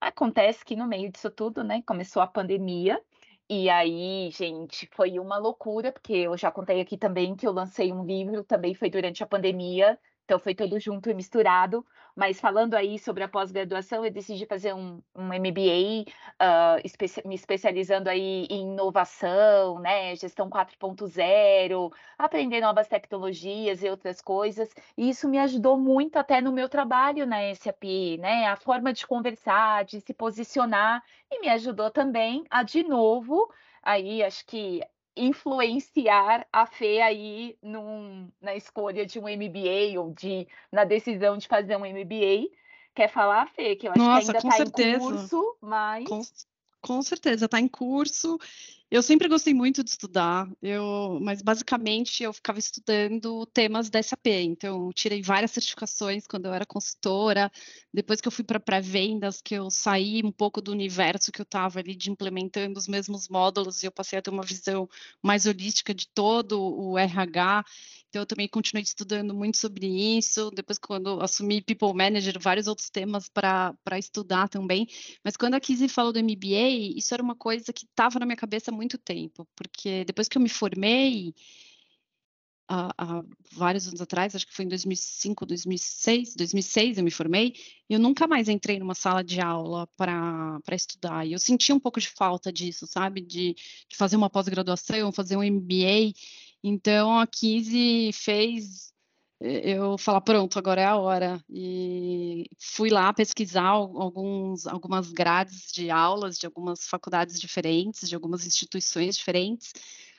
Acontece 0.00 0.64
que 0.64 0.76
no 0.76 0.86
meio 0.86 1.10
disso 1.12 1.30
tudo, 1.30 1.62
né, 1.64 1.82
começou 1.86 2.22
a 2.22 2.26
pandemia, 2.26 3.00
e 3.48 3.70
aí, 3.70 4.30
gente, 4.32 4.88
foi 4.92 5.18
uma 5.20 5.38
loucura, 5.38 5.92
porque 5.92 6.12
eu 6.14 6.36
já 6.36 6.50
contei 6.50 6.80
aqui 6.80 6.96
também 6.98 7.36
que 7.36 7.46
eu 7.46 7.52
lancei 7.52 7.92
um 7.92 8.04
livro, 8.04 8.42
também 8.44 8.74
foi 8.74 8.90
durante 8.90 9.22
a 9.22 9.26
pandemia, 9.26 9.98
então 10.26 10.40
foi 10.40 10.54
tudo 10.56 10.78
junto 10.80 11.08
e 11.08 11.14
misturado. 11.14 11.86
Mas 12.16 12.40
falando 12.40 12.74
aí 12.74 12.98
sobre 12.98 13.22
a 13.22 13.28
pós-graduação, 13.28 14.04
eu 14.04 14.10
decidi 14.10 14.44
fazer 14.46 14.74
um, 14.74 15.00
um 15.14 15.26
MBA, 15.26 16.02
uh, 16.42 16.80
especi 16.84 17.22
me 17.26 17.34
especializando 17.34 18.10
aí 18.10 18.46
em 18.50 18.72
inovação, 18.72 19.78
né, 19.78 20.16
gestão 20.16 20.50
4.0, 20.50 21.92
aprender 22.18 22.60
novas 22.60 22.88
tecnologias 22.88 23.82
e 23.82 23.88
outras 23.88 24.20
coisas. 24.20 24.74
E 24.96 25.08
isso 25.10 25.28
me 25.28 25.38
ajudou 25.38 25.78
muito 25.78 26.16
até 26.16 26.40
no 26.40 26.52
meu 26.52 26.68
trabalho 26.68 27.24
na 27.26 27.54
SAP, 27.54 27.84
né, 28.18 28.46
a 28.46 28.56
forma 28.56 28.92
de 28.92 29.06
conversar, 29.06 29.84
de 29.84 30.00
se 30.00 30.12
posicionar, 30.12 31.02
e 31.30 31.40
me 31.40 31.48
ajudou 31.50 31.90
também 31.90 32.44
a, 32.50 32.62
de 32.64 32.82
novo, 32.82 33.48
aí 33.82 34.22
acho 34.24 34.44
que 34.46 34.80
influenciar 35.16 36.46
a 36.52 36.66
Fê 36.66 37.00
aí 37.00 37.56
num, 37.62 38.30
na 38.40 38.54
escolha 38.54 39.06
de 39.06 39.18
um 39.18 39.22
MBA 39.22 39.98
ou 39.98 40.12
de 40.12 40.46
na 40.70 40.84
decisão 40.84 41.38
de 41.38 41.48
fazer 41.48 41.76
um 41.76 41.86
MBA. 41.86 42.50
Quer 42.94 43.08
falar, 43.08 43.48
Fê? 43.48 43.76
Que 43.76 43.88
eu 43.88 43.92
acho 43.92 44.00
Nossa, 44.00 44.32
que 44.32 44.36
ainda 44.36 44.68
está 44.68 44.80
em 44.82 44.98
curso, 44.98 45.56
mas. 45.60 46.08
Com, 46.08 46.22
com 46.80 47.02
certeza, 47.02 47.46
está 47.46 47.60
em 47.60 47.68
curso. 47.68 48.38
Eu 48.88 49.02
sempre 49.02 49.26
gostei 49.28 49.52
muito 49.52 49.82
de 49.82 49.90
estudar, 49.90 50.48
eu, 50.62 51.18
mas 51.20 51.42
basicamente 51.42 52.22
eu 52.22 52.32
ficava 52.32 52.60
estudando 52.60 53.44
temas 53.46 53.90
da 53.90 54.00
SAP. 54.00 54.28
Então, 54.28 54.92
tirei 54.92 55.20
várias 55.22 55.50
certificações 55.50 56.24
quando 56.24 56.46
eu 56.46 56.54
era 56.54 56.64
consultora. 56.64 57.50
Depois 57.92 58.20
que 58.20 58.28
eu 58.28 58.32
fui 58.32 58.44
para 58.44 58.60
pré-vendas, 58.60 59.42
que 59.42 59.54
eu 59.56 59.70
saí 59.70 60.22
um 60.24 60.30
pouco 60.30 60.60
do 60.62 60.70
universo 60.70 61.32
que 61.32 61.40
eu 61.40 61.44
estava 61.44 61.80
ali 61.80 61.96
de 61.96 62.12
implementando 62.12 62.78
os 62.78 62.86
mesmos 62.86 63.28
módulos 63.28 63.82
e 63.82 63.86
eu 63.86 63.92
passei 63.92 64.20
a 64.20 64.22
ter 64.22 64.30
uma 64.30 64.44
visão 64.44 64.88
mais 65.20 65.46
holística 65.46 65.92
de 65.92 66.06
todo 66.08 66.60
o 66.62 66.96
RH. 66.96 67.64
Então, 68.08 68.22
eu 68.22 68.26
também 68.26 68.48
continuei 68.48 68.84
estudando 68.84 69.34
muito 69.34 69.56
sobre 69.58 69.86
isso. 70.16 70.48
Depois, 70.52 70.78
quando 70.78 71.20
assumi 71.20 71.60
People 71.60 71.92
Manager, 71.92 72.38
vários 72.40 72.68
outros 72.68 72.88
temas 72.88 73.28
para 73.28 73.74
estudar 73.98 74.48
também. 74.48 74.86
Mas 75.24 75.36
quando 75.36 75.54
a 75.54 75.60
Kizzy 75.60 75.88
falou 75.88 76.12
do 76.12 76.20
MBA, 76.20 76.94
isso 76.96 77.12
era 77.12 77.22
uma 77.22 77.34
coisa 77.34 77.72
que 77.72 77.84
estava 77.84 78.20
na 78.20 78.24
minha 78.24 78.36
cabeça 78.36 78.70
muito 78.76 78.98
tempo, 78.98 79.46
porque 79.56 80.04
depois 80.04 80.28
que 80.28 80.38
eu 80.38 80.42
me 80.42 80.48
formei, 80.48 81.34
há, 82.68 82.92
há, 82.98 83.24
vários 83.52 83.86
anos 83.88 84.00
atrás, 84.00 84.34
acho 84.34 84.46
que 84.46 84.54
foi 84.54 84.64
em 84.64 84.68
2005, 84.68 85.46
2006, 85.46 86.34
2006 86.36 86.98
eu 86.98 87.04
me 87.04 87.10
formei, 87.10 87.54
eu 87.88 87.98
nunca 87.98 88.26
mais 88.26 88.48
entrei 88.48 88.78
numa 88.78 88.94
sala 88.94 89.22
de 89.22 89.40
aula 89.40 89.86
para 89.96 90.60
estudar. 90.72 91.26
E 91.26 91.32
eu 91.32 91.38
senti 91.38 91.72
um 91.72 91.80
pouco 91.80 92.00
de 92.00 92.08
falta 92.08 92.52
disso, 92.52 92.86
sabe? 92.86 93.20
De, 93.20 93.54
de 93.54 93.96
fazer 93.96 94.16
uma 94.16 94.30
pós-graduação, 94.30 95.12
fazer 95.12 95.36
um 95.36 95.42
MBA. 95.42 96.12
Então, 96.62 97.18
a 97.18 97.26
Kizzy 97.26 98.10
fez 98.12 98.92
eu 99.40 99.98
falar, 99.98 100.20
pronto, 100.22 100.58
agora 100.58 100.80
é 100.80 100.84
a 100.84 100.96
hora. 100.96 101.40
E 101.50 102.48
fui 102.58 102.90
lá 102.90 103.12
pesquisar 103.12 103.68
alguns, 103.68 104.66
algumas 104.66 105.12
grades 105.12 105.70
de 105.72 105.90
aulas 105.90 106.38
de 106.38 106.46
algumas 106.46 106.86
faculdades 106.86 107.40
diferentes, 107.40 108.08
de 108.08 108.14
algumas 108.14 108.46
instituições 108.46 109.16
diferentes. 109.16 109.72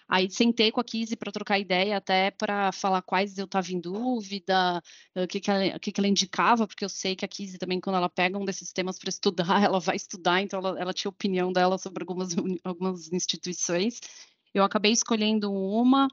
Aí 0.09 0.29
sentei 0.31 0.71
com 0.71 0.79
a 0.79 0.83
Kizzy 0.83 1.17
para 1.17 1.33
trocar 1.33 1.59
ideia, 1.59 1.97
até 1.97 2.31
para 2.31 2.71
falar 2.71 3.01
quais 3.01 3.37
eu 3.37 3.43
estava 3.43 3.69
em 3.73 3.79
dúvida, 3.79 4.81
o 5.13 5.27
que, 5.27 5.41
que, 5.41 5.51
ela, 5.51 5.75
o 5.75 5.79
que, 5.79 5.91
que 5.91 5.99
ela 5.99 6.07
indicava, 6.07 6.65
porque 6.65 6.85
eu 6.85 6.89
sei 6.89 7.13
que 7.13 7.25
a 7.25 7.27
Kizzy 7.27 7.57
também, 7.57 7.81
quando 7.81 7.97
ela 7.97 8.09
pega 8.09 8.37
um 8.37 8.45
desses 8.45 8.71
temas 8.71 8.97
para 8.97 9.09
estudar, 9.09 9.45
ela 9.65 9.79
vai 9.81 9.97
estudar, 9.97 10.41
então 10.41 10.59
ela, 10.59 10.79
ela 10.79 10.93
tinha 10.93 11.09
opinião 11.09 11.51
dela 11.51 11.77
sobre 11.77 12.03
algumas, 12.03 12.29
algumas 12.63 13.11
instituições. 13.11 13.99
Eu 14.53 14.63
acabei 14.63 14.93
escolhendo 14.93 15.51
uma, 15.51 16.07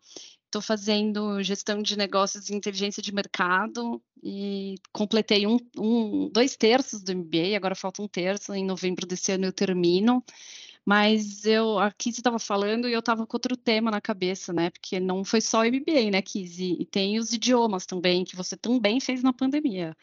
estou 0.55 0.62
fazendo 0.62 1.43
gestão 1.43 1.83
de 1.83 1.99
negócios 1.99 2.49
e 2.49 2.55
inteligência 2.55 3.03
de 3.03 3.12
mercado 3.12 4.01
e 4.23 4.77
completei 4.93 5.47
um, 5.47 5.59
um, 5.77 6.29
dois 6.31 6.57
terços 6.57 7.03
do 7.03 7.12
MBA, 7.12 7.57
agora 7.57 7.75
falta 7.75 8.01
um 8.01 8.07
terço, 8.07 8.55
em 8.55 8.64
novembro 8.64 9.05
desse 9.05 9.33
ano 9.33 9.47
eu 9.47 9.53
termino. 9.53 10.23
Mas 10.87 11.45
eu 11.47 11.79
aqui 11.79 12.12
você 12.12 12.21
estava 12.21 12.38
falando 12.38 12.88
e 12.88 12.93
eu 12.93 13.01
estava 13.01 13.27
com 13.27 13.37
outro 13.37 13.57
tema 13.57 13.90
na 13.90 14.03
cabeça, 14.03 14.53
né? 14.53 14.69
Porque 14.71 15.01
não 15.01 15.25
foi 15.25 15.40
só 15.40 15.61
o 15.61 15.64
MBA, 15.64 16.11
né, 16.12 16.21
Kizzy? 16.21 16.77
E 16.79 16.85
tem 16.85 17.19
os 17.19 17.33
idiomas 17.33 17.87
também, 17.87 18.23
que 18.23 18.37
você 18.37 18.55
também 18.55 19.01
fez 19.01 19.23
na 19.23 19.33
pandemia. 19.33 19.97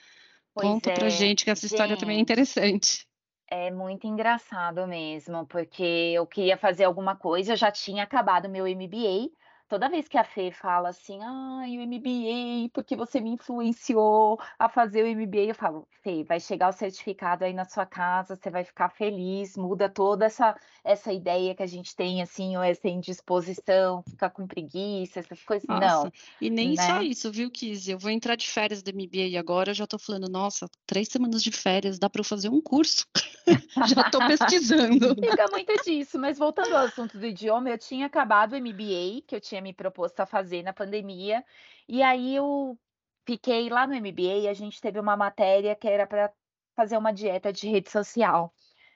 Pois 0.53 0.67
Conta 0.67 0.89
é, 0.89 0.93
pra 0.95 1.09
gente 1.09 1.45
que 1.45 1.51
essa 1.51 1.61
gente. 1.61 1.71
história 1.71 1.95
também 1.95 2.17
é 2.17 2.19
interessante. 2.19 3.07
É 3.47 3.69
muito 3.69 4.07
engraçado 4.07 4.87
mesmo, 4.87 5.45
porque 5.45 5.83
eu 5.83 6.25
queria 6.25 6.57
fazer 6.57 6.85
alguma 6.85 7.15
coisa, 7.15 7.53
eu 7.53 7.57
já 7.57 7.71
tinha 7.71 8.03
acabado 8.03 8.49
meu 8.49 8.65
MBA. 8.65 9.29
Toda 9.71 9.87
vez 9.87 10.05
que 10.05 10.17
a 10.17 10.23
Fê 10.25 10.51
fala 10.51 10.89
assim, 10.89 11.17
ai, 11.23 11.77
o 11.77 11.87
MBA, 11.87 12.69
porque 12.73 12.93
você 12.93 13.21
me 13.21 13.29
influenciou 13.29 14.37
a 14.59 14.67
fazer 14.67 15.01
o 15.01 15.07
MBA, 15.07 15.43
eu 15.43 15.55
falo, 15.55 15.87
Fê, 16.03 16.25
vai 16.25 16.41
chegar 16.41 16.67
o 16.67 16.73
certificado 16.73 17.45
aí 17.45 17.53
na 17.53 17.63
sua 17.63 17.85
casa, 17.85 18.35
você 18.35 18.49
vai 18.49 18.65
ficar 18.65 18.89
feliz, 18.89 19.55
muda 19.55 19.87
toda 19.87 20.25
essa, 20.25 20.59
essa 20.83 21.13
ideia 21.13 21.55
que 21.55 21.63
a 21.63 21.67
gente 21.67 21.95
tem, 21.95 22.21
assim, 22.21 22.57
ou 22.57 22.61
essa 22.61 22.89
indisposição, 22.89 24.03
ficar 24.03 24.31
com 24.31 24.45
preguiça, 24.45 25.21
essas 25.21 25.41
coisas. 25.41 25.65
Nossa, 25.65 26.03
Não. 26.03 26.11
E 26.41 26.49
nem 26.49 26.73
né? 26.73 26.85
só 26.85 27.01
isso, 27.01 27.31
viu, 27.31 27.49
Kizzy? 27.49 27.91
Eu 27.91 27.97
vou 27.97 28.11
entrar 28.11 28.35
de 28.35 28.49
férias 28.49 28.83
do 28.83 28.91
MBA 28.91 29.39
agora, 29.39 29.69
eu 29.69 29.75
já 29.75 29.87
tô 29.87 29.97
falando, 29.97 30.27
nossa, 30.27 30.67
três 30.85 31.07
semanas 31.07 31.41
de 31.41 31.51
férias, 31.53 31.97
dá 31.97 32.09
para 32.09 32.19
eu 32.19 32.25
fazer 32.25 32.49
um 32.49 32.59
curso. 32.59 33.07
Já 33.87 34.01
estou 34.01 34.27
pesquisando. 34.27 35.15
Fica 35.15 35.47
muito 35.49 35.73
disso, 35.83 36.19
mas 36.19 36.37
voltando 36.37 36.75
ao 36.75 36.85
assunto 36.85 37.17
do 37.17 37.25
idioma, 37.25 37.69
eu 37.69 37.77
tinha 37.77 38.05
acabado 38.05 38.53
o 38.53 38.57
MBA, 38.57 39.23
que 39.25 39.35
eu 39.35 39.41
tinha 39.41 39.60
me 39.61 39.73
proposto 39.73 40.19
a 40.21 40.25
fazer 40.25 40.63
na 40.63 40.73
pandemia, 40.73 41.43
e 41.87 42.01
aí 42.03 42.35
eu 42.35 42.77
fiquei 43.25 43.69
lá 43.69 43.87
no 43.87 43.95
MBA 43.95 44.49
a 44.49 44.53
gente 44.53 44.81
teve 44.81 44.99
uma 44.99 45.15
matéria 45.15 45.75
que 45.75 45.87
era 45.87 46.07
para 46.07 46.33
fazer 46.75 46.97
uma 46.97 47.11
dieta 47.13 47.51
de 47.53 47.69
rede 47.69 47.89
social. 47.89 48.53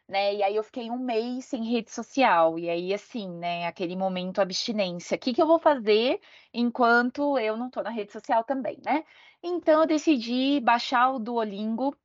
Né? 0.08 0.36
E 0.36 0.44
aí 0.44 0.56
eu 0.56 0.64
fiquei 0.64 0.92
um 0.92 1.00
mês 1.00 1.46
sem 1.46 1.64
rede 1.64 1.92
social. 1.92 2.60
E 2.60 2.70
aí, 2.70 2.94
assim, 2.94 3.30
né, 3.38 3.66
aquele 3.68 3.96
momento 3.96 4.40
abstinência. 4.40 5.16
O 5.16 5.20
que, 5.20 5.34
que 5.34 5.42
eu 5.42 5.48
vou 5.48 5.60
fazer 5.60 6.22
enquanto 6.54 7.38
eu 7.40 7.58
não 7.58 7.68
estou 7.68 7.84
na 7.84 7.90
rede 7.90 8.12
social 8.12 8.44
também, 8.44 8.80
né? 8.86 9.04
Então 9.44 9.82
eu 9.82 9.88
decidi 9.88 10.60
baixar 10.60 11.12
o 11.12 11.20
Duolingo 11.20 11.96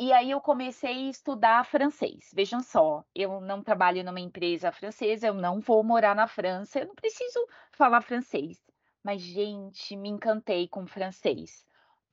e 0.00 0.12
aí 0.14 0.30
eu 0.30 0.40
comecei 0.40 1.08
a 1.08 1.10
estudar 1.10 1.64
francês. 1.66 2.30
Vejam 2.34 2.60
só, 2.60 3.04
eu 3.14 3.40
não 3.40 3.62
trabalho 3.62 4.02
numa 4.02 4.18
empresa 4.18 4.72
francesa, 4.72 5.26
eu 5.26 5.34
não 5.34 5.60
vou 5.60 5.84
morar 5.84 6.14
na 6.16 6.26
França, 6.26 6.80
eu 6.80 6.86
não 6.88 6.94
preciso 6.94 7.38
falar 7.70 8.00
francês. 8.00 8.58
Mas, 9.04 9.20
gente, 9.20 9.96
me 9.96 10.08
encantei 10.08 10.66
com 10.68 10.86
francês. 10.86 11.66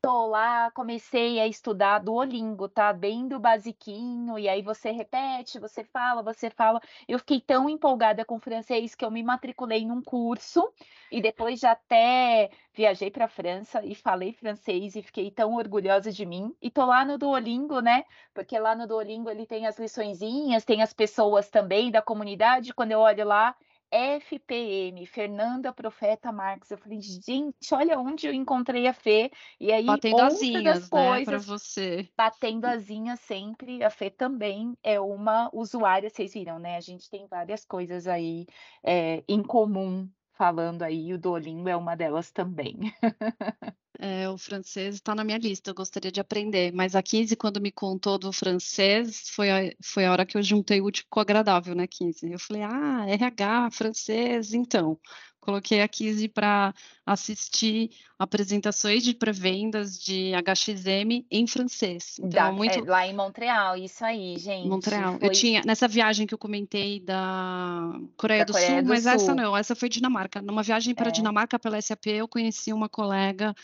Tô 0.07 0.25
lá, 0.27 0.71
comecei 0.71 1.37
a 1.37 1.47
estudar 1.47 1.99
Duolingo, 1.99 2.69
tá? 2.69 2.93
Bem 2.93 3.27
do 3.27 3.37
basiquinho, 3.41 4.39
e 4.39 4.47
aí 4.47 4.61
você 4.61 4.89
repete, 4.89 5.59
você 5.59 5.83
fala, 5.83 6.23
você 6.23 6.49
fala. 6.49 6.79
Eu 7.09 7.19
fiquei 7.19 7.41
tão 7.41 7.69
empolgada 7.69 8.23
com 8.23 8.39
francês 8.39 8.95
que 8.95 9.03
eu 9.03 9.11
me 9.11 9.21
matriculei 9.21 9.85
num 9.85 10.01
curso 10.01 10.71
e 11.11 11.21
depois 11.21 11.59
já 11.59 11.71
até 11.71 12.49
viajei 12.73 13.11
para 13.11 13.25
a 13.25 13.27
França 13.27 13.83
e 13.83 13.93
falei 13.93 14.31
francês 14.31 14.95
e 14.95 15.01
fiquei 15.01 15.29
tão 15.29 15.55
orgulhosa 15.55 16.09
de 16.09 16.25
mim. 16.25 16.55
E 16.61 16.71
tô 16.71 16.85
lá 16.85 17.03
no 17.03 17.17
Duolingo, 17.17 17.81
né? 17.81 18.05
Porque 18.33 18.57
lá 18.57 18.73
no 18.75 18.87
Duolingo 18.87 19.29
ele 19.29 19.45
tem 19.45 19.67
as 19.67 19.77
liçõezinhas, 19.77 20.63
tem 20.63 20.81
as 20.81 20.93
pessoas 20.93 21.49
também 21.49 21.91
da 21.91 22.01
comunidade. 22.01 22.73
Quando 22.73 22.93
eu 22.93 22.99
olho 22.99 23.25
lá, 23.25 23.53
FPM, 23.91 25.05
Fernanda 25.05 25.71
Profeta 25.71 26.31
Marques. 26.31 26.71
Eu 26.71 26.77
falei, 26.77 26.99
gente, 27.01 27.73
olha 27.73 27.99
onde 27.99 28.27
eu 28.27 28.33
encontrei 28.33 28.87
a 28.87 28.93
Fê. 28.93 29.31
E 29.59 29.71
aí, 29.71 29.85
batendo 29.85 30.21
asinhas, 30.21 30.89
né, 30.89 31.23
para 31.25 31.37
você. 31.37 32.09
Batendo 32.17 32.65
asinhas 32.65 33.19
sempre. 33.21 33.83
A 33.83 33.89
Fê 33.89 34.09
também 34.09 34.77
é 34.83 34.99
uma 34.99 35.49
usuária, 35.53 36.09
vocês 36.09 36.33
viram, 36.33 36.59
né? 36.59 36.77
A 36.77 36.81
gente 36.81 37.09
tem 37.09 37.27
várias 37.27 37.63
coisas 37.65 38.07
aí 38.07 38.45
é, 38.83 39.23
em 39.27 39.41
comum 39.41 40.09
falando 40.37 40.83
aí, 40.83 41.11
o 41.13 41.17
Duolingo 41.17 41.67
é 41.67 41.75
uma 41.75 41.95
delas 41.95 42.31
também. 42.31 42.79
É, 43.99 44.29
o 44.29 44.37
francês 44.37 44.95
está 44.95 45.15
na 45.15 45.23
minha 45.23 45.39
lista, 45.39 45.71
eu 45.71 45.75
gostaria 45.75 46.11
de 46.11 46.19
aprender. 46.19 46.71
Mas 46.71 46.95
a 46.95 47.01
15, 47.01 47.35
quando 47.35 47.59
me 47.59 47.71
contou 47.71 48.17
do 48.17 48.31
francês, 48.31 49.29
foi 49.29 49.49
a, 49.49 49.73
foi 49.81 50.05
a 50.05 50.11
hora 50.11 50.25
que 50.25 50.37
eu 50.37 50.43
juntei 50.43 50.79
o 50.79 50.85
útil 50.85 51.05
com 51.09 51.19
o 51.19 51.21
agradável, 51.21 51.73
né, 51.73 51.87
15? 51.87 52.31
Eu 52.31 52.39
falei, 52.39 52.61
ah, 52.63 53.05
RH, 53.07 53.71
francês, 53.71 54.53
então. 54.53 54.99
Coloquei 55.47 55.81
a 55.81 55.87
15 55.87 56.27
para 56.27 56.73
assistir 57.05 57.89
apresentações 58.19 59.01
de 59.01 59.13
pré-vendas 59.13 59.97
de 59.97 60.33
HXM 60.33 61.25
em 61.31 61.47
francês. 61.47 62.17
Então, 62.19 62.29
da, 62.29 62.51
muito... 62.51 62.77
É, 62.77 62.81
lá 62.81 63.07
em 63.07 63.15
Montreal, 63.15 63.77
isso 63.77 64.03
aí, 64.03 64.37
gente. 64.37 64.67
Montreal. 64.67 65.17
Foi... 65.17 65.25
Eu 65.25 65.31
tinha, 65.31 65.61
nessa 65.65 65.87
viagem 65.87 66.27
que 66.27 66.33
eu 66.33 66.37
comentei 66.37 66.99
da 66.99 67.97
Coreia, 68.17 68.43
da 68.43 68.51
do, 68.51 68.53
Coreia 68.53 68.73
Sul, 68.73 68.81
do 68.81 68.89
mas 68.89 69.03
Sul. 69.03 69.11
essa 69.13 69.33
não, 69.33 69.55
essa 69.55 69.73
foi 69.73 69.87
Dinamarca. 69.87 70.41
Numa 70.41 70.63
viagem 70.63 70.93
para 70.93 71.07
é. 71.07 71.11
Dinamarca 71.11 71.57
pela 71.57 71.81
SAP, 71.81 72.07
eu 72.07 72.27
conheci 72.27 72.73
uma 72.73 72.89
colega 72.89 73.55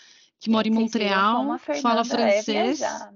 que 0.44 0.50
mora 0.50 0.68
em 0.68 0.72
Montreal, 0.72 1.58
fala 1.82 2.02
é 2.02 2.04
francês. 2.04 2.82
É 2.82 3.10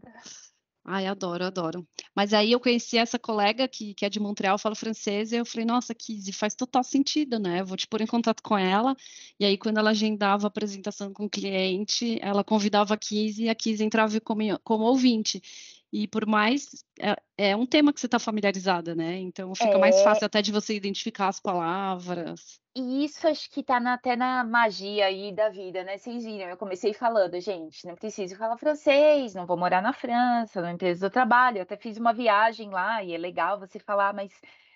Ai, 0.89 1.05
adoro, 1.05 1.43
adoro. 1.43 1.85
Mas 2.15 2.33
aí 2.33 2.53
eu 2.53 2.59
conheci 2.61 2.97
essa 2.97 3.19
colega 3.19 3.67
que, 3.67 3.93
que 3.93 4.05
é 4.05 4.09
de 4.09 4.17
Montreal, 4.17 4.57
fala 4.57 4.73
francês, 4.73 5.33
e 5.33 5.35
eu 5.35 5.45
falei, 5.45 5.65
nossa, 5.65 5.93
Kizzy, 5.93 6.31
faz 6.31 6.55
total 6.55 6.81
sentido, 6.85 7.37
né? 7.37 7.59
Eu 7.59 7.65
vou 7.65 7.75
te 7.75 7.85
pôr 7.85 7.99
em 7.99 8.07
contato 8.07 8.41
com 8.41 8.57
ela. 8.57 8.95
E 9.37 9.43
aí, 9.43 9.57
quando 9.57 9.79
ela 9.79 9.89
agendava 9.89 10.47
a 10.47 10.47
apresentação 10.47 11.11
com 11.11 11.25
o 11.25 11.29
cliente, 11.29 12.17
ela 12.21 12.41
convidava 12.41 12.93
a 12.93 12.97
Kizzy 12.97 13.43
e 13.43 13.49
a 13.49 13.55
Kizzy 13.55 13.83
entrava 13.83 14.21
como, 14.21 14.41
como 14.63 14.85
ouvinte. 14.85 15.41
E 15.91 16.07
por 16.07 16.25
mais. 16.25 16.83
É, 16.99 17.15
é 17.37 17.55
um 17.55 17.65
tema 17.65 17.93
que 17.93 17.99
você 17.99 18.07
está 18.07 18.19
familiarizada, 18.19 18.93
né? 18.93 19.17
Então 19.19 19.53
fica 19.55 19.75
é... 19.75 19.77
mais 19.77 20.01
fácil 20.01 20.25
até 20.25 20.41
de 20.41 20.51
você 20.51 20.75
identificar 20.75 21.27
as 21.27 21.39
palavras. 21.39 22.59
E 22.75 23.05
isso 23.05 23.27
acho 23.27 23.49
que 23.49 23.63
tá 23.63 23.79
na, 23.79 23.93
até 23.93 24.15
na 24.15 24.43
magia 24.43 25.05
aí 25.05 25.33
da 25.33 25.49
vida, 25.49 25.83
né? 25.83 25.97
Vocês 25.97 26.23
viram, 26.23 26.49
eu 26.49 26.57
comecei 26.57 26.93
falando, 26.93 27.39
gente, 27.39 27.87
não 27.87 27.95
preciso 27.95 28.35
falar 28.35 28.57
francês, 28.57 29.33
não 29.33 29.47
vou 29.47 29.57
morar 29.57 29.81
na 29.81 29.93
França, 29.93 30.61
na 30.61 30.73
empresa 30.73 31.09
do 31.09 31.11
trabalho. 31.11 31.57
Eu 31.57 31.63
até 31.63 31.75
fiz 31.75 31.97
uma 31.97 32.13
viagem 32.13 32.69
lá 32.69 33.03
e 33.03 33.13
é 33.13 33.17
legal 33.17 33.59
você 33.59 33.79
falar, 33.79 34.13
mas 34.13 34.31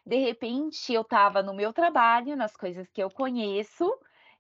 de 0.06 0.18
repente 0.18 0.92
eu 0.94 1.02
estava 1.02 1.44
no 1.44 1.54
meu 1.54 1.72
trabalho, 1.72 2.36
nas 2.36 2.56
coisas 2.56 2.90
que 2.90 3.04
eu 3.04 3.10
conheço, 3.10 3.92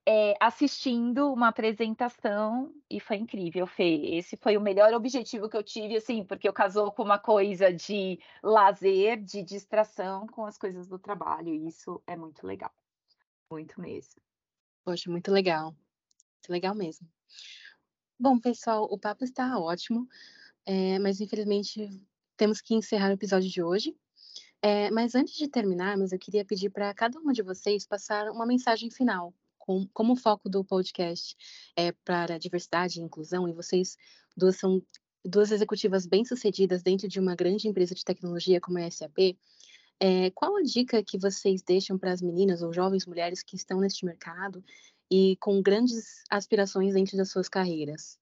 é, 0.06 0.36
assistindo 0.40 1.32
uma 1.32 1.50
apresentação 1.50 2.74
e 2.90 3.00
foi 3.00 3.18
incrível, 3.18 3.68
Fê. 3.68 4.18
Esse 4.18 4.36
foi 4.36 4.58
o 4.58 4.62
melhor 4.62 4.94
objetivo 4.94 5.48
que 5.48 5.56
eu 5.56 5.64
tive, 5.64 5.96
assim, 5.98 6.24
porque 6.24 6.48
eu 6.48 6.54
casou 6.54 6.92
com 6.92 7.04
uma 7.04 7.20
coisa 7.20 7.72
de 7.72 8.20
lazer, 8.42 9.22
de 9.22 9.44
distração 9.44 10.26
com 10.28 10.46
as 10.46 10.58
coisas 10.58 10.88
do 10.88 10.98
trabalho, 10.98 11.54
e 11.54 11.68
isso 11.68 12.02
é 12.08 12.16
muito 12.16 12.46
legal. 12.46 12.74
Muito 13.50 13.80
mesmo. 13.80 14.22
Poxa, 14.84 15.10
muito 15.10 15.32
legal. 15.32 15.66
Muito 15.66 16.50
legal 16.50 16.74
mesmo. 16.74 17.08
Bom, 18.20 18.40
pessoal, 18.40 18.88
o 18.90 18.98
papo 18.98 19.24
está 19.24 19.60
ótimo, 19.60 20.08
é, 20.66 20.98
mas 21.00 21.22
infelizmente 21.22 21.90
temos 22.36 22.60
que 22.62 22.74
encerrar 22.74 23.10
o 23.10 23.14
episódio 23.14 23.50
de 23.50 23.62
hoje. 23.62 23.96
É, 24.64 24.92
mas 24.92 25.16
antes 25.16 25.36
de 25.36 25.48
terminarmos, 25.48 26.12
eu 26.12 26.20
queria 26.20 26.46
pedir 26.46 26.70
para 26.70 26.94
cada 26.94 27.20
uma 27.20 27.34
de 27.34 27.42
vocês 27.42 27.86
passar 27.86 28.30
uma 28.30 28.46
mensagem 28.46 28.92
final 28.92 29.34
com, 29.72 29.88
como 29.94 30.14
o 30.14 30.18
foco 30.18 30.50
do 30.50 30.66
podcast 30.66 31.36
é 31.78 31.94
para 32.04 32.38
diversidade 32.38 33.00
e 33.00 33.04
inclusão, 33.04 33.48
e 33.48 33.54
vocês 33.54 33.96
duas 34.36 34.58
são 34.58 34.82
duas 35.24 35.52
executivas 35.52 36.06
bem-sucedidas 36.06 36.82
dentro 36.82 37.08
de 37.08 37.20
uma 37.20 37.36
grande 37.36 37.68
empresa 37.68 37.94
de 37.94 38.04
tecnologia 38.04 38.60
como 38.60 38.80
a 38.80 38.90
SAP, 38.90 39.38
é, 40.00 40.32
qual 40.32 40.58
a 40.58 40.64
dica 40.64 41.04
que 41.04 41.18
vocês 41.18 41.62
deixam 41.62 41.98
para 41.98 42.12
as 42.12 42.22
meninas 42.22 42.64
ou 42.64 42.74
jovens 42.74 43.06
mulheres 43.06 43.44
que 43.44 43.56
estão 43.56 43.80
neste 43.80 44.04
mercado 44.04 44.64
e 45.12 45.38
com 45.40 45.62
grandes 45.62 46.24
aspirações 46.30 46.96
dentro 46.96 47.16
das 47.16 47.30
suas 47.30 47.48
carreiras? 47.48 48.18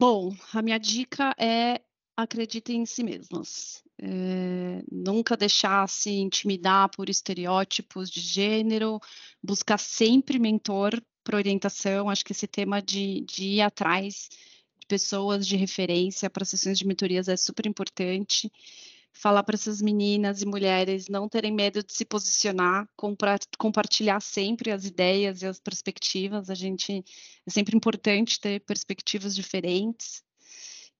Bom, 0.00 0.34
a 0.54 0.62
minha 0.62 0.78
dica 0.78 1.34
é 1.38 1.82
acreditem 2.16 2.82
em 2.82 2.86
si 2.86 3.02
mesmas. 3.02 3.82
É, 4.02 4.82
nunca 4.90 5.36
deixar 5.36 5.88
se 5.88 6.10
intimidar 6.10 6.90
por 6.90 7.08
estereótipos 7.08 8.10
de 8.10 8.20
gênero, 8.20 8.98
buscar 9.42 9.78
sempre 9.78 10.38
mentor 10.38 11.00
para 11.22 11.36
orientação. 11.36 12.08
Acho 12.08 12.24
que 12.24 12.32
esse 12.32 12.46
tema 12.46 12.80
de, 12.80 13.22
de 13.22 13.44
ir 13.44 13.60
atrás 13.60 14.28
de 14.78 14.86
pessoas 14.86 15.46
de 15.46 15.56
referência 15.56 16.30
para 16.30 16.44
sessões 16.44 16.78
de 16.78 16.86
mentorias 16.86 17.28
é 17.28 17.36
super 17.36 17.66
importante. 17.66 18.50
Falar 19.12 19.42
para 19.42 19.56
essas 19.56 19.82
meninas 19.82 20.40
e 20.40 20.46
mulheres 20.46 21.08
não 21.08 21.28
terem 21.28 21.52
medo 21.52 21.82
de 21.82 21.92
se 21.92 22.04
posicionar, 22.04 22.88
compartilhar 23.58 24.20
sempre 24.20 24.70
as 24.70 24.84
ideias 24.84 25.42
e 25.42 25.46
as 25.46 25.58
perspectivas. 25.58 26.48
A 26.48 26.54
gente 26.54 27.04
é 27.46 27.50
sempre 27.50 27.76
importante 27.76 28.40
ter 28.40 28.60
perspectivas 28.60 29.34
diferentes. 29.34 30.22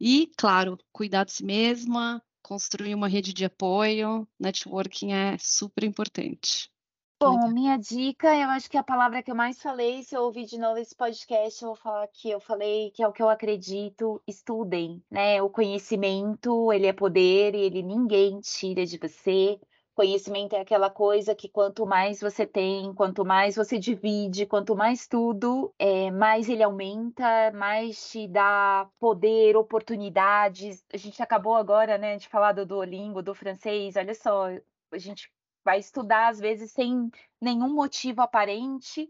E, 0.01 0.33
claro, 0.37 0.79
cuidar 0.93 1.25
de 1.25 1.33
si 1.33 1.45
mesma, 1.45 2.23
construir 2.43 2.95
uma 2.95 3.07
rede 3.07 3.35
de 3.35 3.45
apoio, 3.45 4.27
networking 4.39 5.13
é 5.13 5.37
super 5.39 5.85
importante. 5.85 6.71
Bom, 7.23 7.51
minha 7.51 7.77
dica, 7.77 8.35
eu 8.35 8.49
acho 8.49 8.71
que 8.71 8.79
a 8.79 8.83
palavra 8.83 9.23
que 9.23 9.31
eu 9.31 9.35
mais 9.35 9.61
falei, 9.61 10.03
se 10.03 10.17
eu 10.17 10.23
ouvir 10.23 10.47
de 10.47 10.57
novo 10.57 10.79
esse 10.79 10.97
podcast, 10.97 11.63
eu 11.63 11.69
vou 11.69 11.77
falar 11.77 12.09
que 12.09 12.31
eu 12.31 12.41
falei 12.41 12.91
que 12.93 13.03
é 13.03 13.09
o 13.09 13.13
que 13.13 13.23
eu 13.23 13.29
acredito, 13.29 14.23
estudem, 14.27 15.05
né? 15.11 15.43
O 15.43 15.51
conhecimento, 15.51 16.73
ele 16.73 16.87
é 16.87 16.95
poder 16.95 17.55
e 17.55 17.59
ele 17.59 17.83
ninguém 17.83 18.41
tira 18.41 18.87
de 18.87 18.97
você. 18.97 19.61
Conhecimento 19.94 20.55
é 20.55 20.61
aquela 20.61 20.88
coisa 20.88 21.35
que 21.35 21.48
quanto 21.48 21.85
mais 21.85 22.20
você 22.20 22.46
tem, 22.46 22.94
quanto 22.94 23.24
mais 23.24 23.57
você 23.57 23.79
divide, 23.79 24.46
quanto 24.46 24.74
mais 24.74 25.07
tudo, 25.07 25.74
é, 25.79 26.11
mais 26.11 26.48
ele 26.48 26.62
aumenta, 26.62 27.50
mais 27.53 28.11
te 28.11 28.26
dá 28.29 28.88
poder, 28.98 29.57
oportunidades. 29.57 30.85
A 30.92 30.96
gente 30.96 31.22
acabou 31.22 31.55
agora, 31.55 31.98
né, 31.98 32.16
de 32.16 32.29
falar 32.29 32.53
do 32.53 32.64
Duolingo, 32.64 33.22
do 33.22 33.35
francês. 33.35 33.96
Olha 33.96 34.14
só, 34.14 34.46
a 34.92 34.98
gente 34.98 35.31
vai 35.64 35.79
estudar 35.79 36.29
às 36.29 36.38
vezes 36.40 36.72
sem 36.72 37.11
nenhum 37.40 37.74
motivo 37.74 38.22
aparente, 38.22 39.09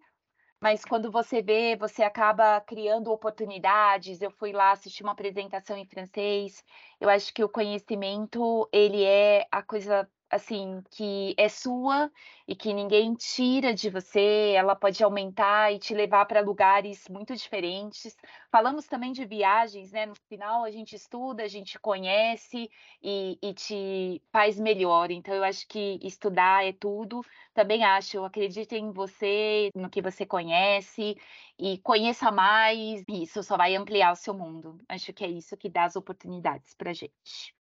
mas 0.61 0.85
quando 0.85 1.11
você 1.11 1.41
vê, 1.41 1.77
você 1.77 2.03
acaba 2.03 2.61
criando 2.61 3.11
oportunidades. 3.11 4.21
Eu 4.21 4.31
fui 4.31 4.53
lá 4.53 4.73
assistir 4.73 5.03
uma 5.03 5.13
apresentação 5.13 5.77
em 5.77 5.87
francês. 5.87 6.65
Eu 7.01 7.09
acho 7.09 7.33
que 7.33 7.43
o 7.43 7.49
conhecimento, 7.49 8.69
ele 8.73 9.03
é 9.05 9.47
a 9.51 9.63
coisa 9.63 10.09
assim, 10.31 10.83
que 10.91 11.35
é 11.37 11.49
sua 11.49 12.11
e 12.47 12.55
que 12.55 12.73
ninguém 12.73 13.15
tira 13.15 13.75
de 13.75 13.91
você, 13.91 14.53
ela 14.57 14.77
pode 14.77 15.03
aumentar 15.03 15.73
e 15.73 15.79
te 15.79 15.95
levar 15.95 16.25
para 16.27 16.41
lugares 16.41 17.09
muito 17.09 17.35
diferentes. 17.35 18.17
Falamos 18.51 18.87
também 18.87 19.13
de 19.13 19.25
viagens, 19.25 19.93
né? 19.93 20.07
No 20.07 20.15
final 20.29 20.65
a 20.65 20.71
gente 20.71 20.97
estuda, 20.97 21.45
a 21.45 21.49
gente 21.49 21.79
conhece 21.79 22.69
e, 23.01 23.39
e 23.41 23.55
te 23.55 24.23
faz 24.33 24.59
melhor. 24.59 25.11
Então 25.11 25.33
eu 25.33 25.45
acho 25.45 25.69
que 25.69 26.01
estudar 26.03 26.67
é 26.67 26.73
tudo. 26.73 27.25
Também 27.55 27.85
acho, 27.85 28.17
eu 28.17 28.25
acredito 28.25 28.73
em 28.73 28.91
você, 28.91 29.71
no 29.75 29.89
que 29.89 30.03
você 30.03 30.27
conhece 30.27 31.17
e 31.57 31.79
conheça 31.79 32.33
mais. 32.33 33.05
Isso 33.09 33.41
só 33.43 33.57
vai 33.57 33.77
ampliar 33.77 34.13
o 34.13 34.17
seu 34.17 34.35
mundo. 34.35 34.81
Acho 34.89 35.13
que 35.13 35.25
é 35.25 35.29
isso 35.29 35.57
que 35.57 35.69
dá 35.69 35.85
as 35.85 35.95
oportunidades 35.95 36.75
para 36.75 36.93
gente. 36.93 37.13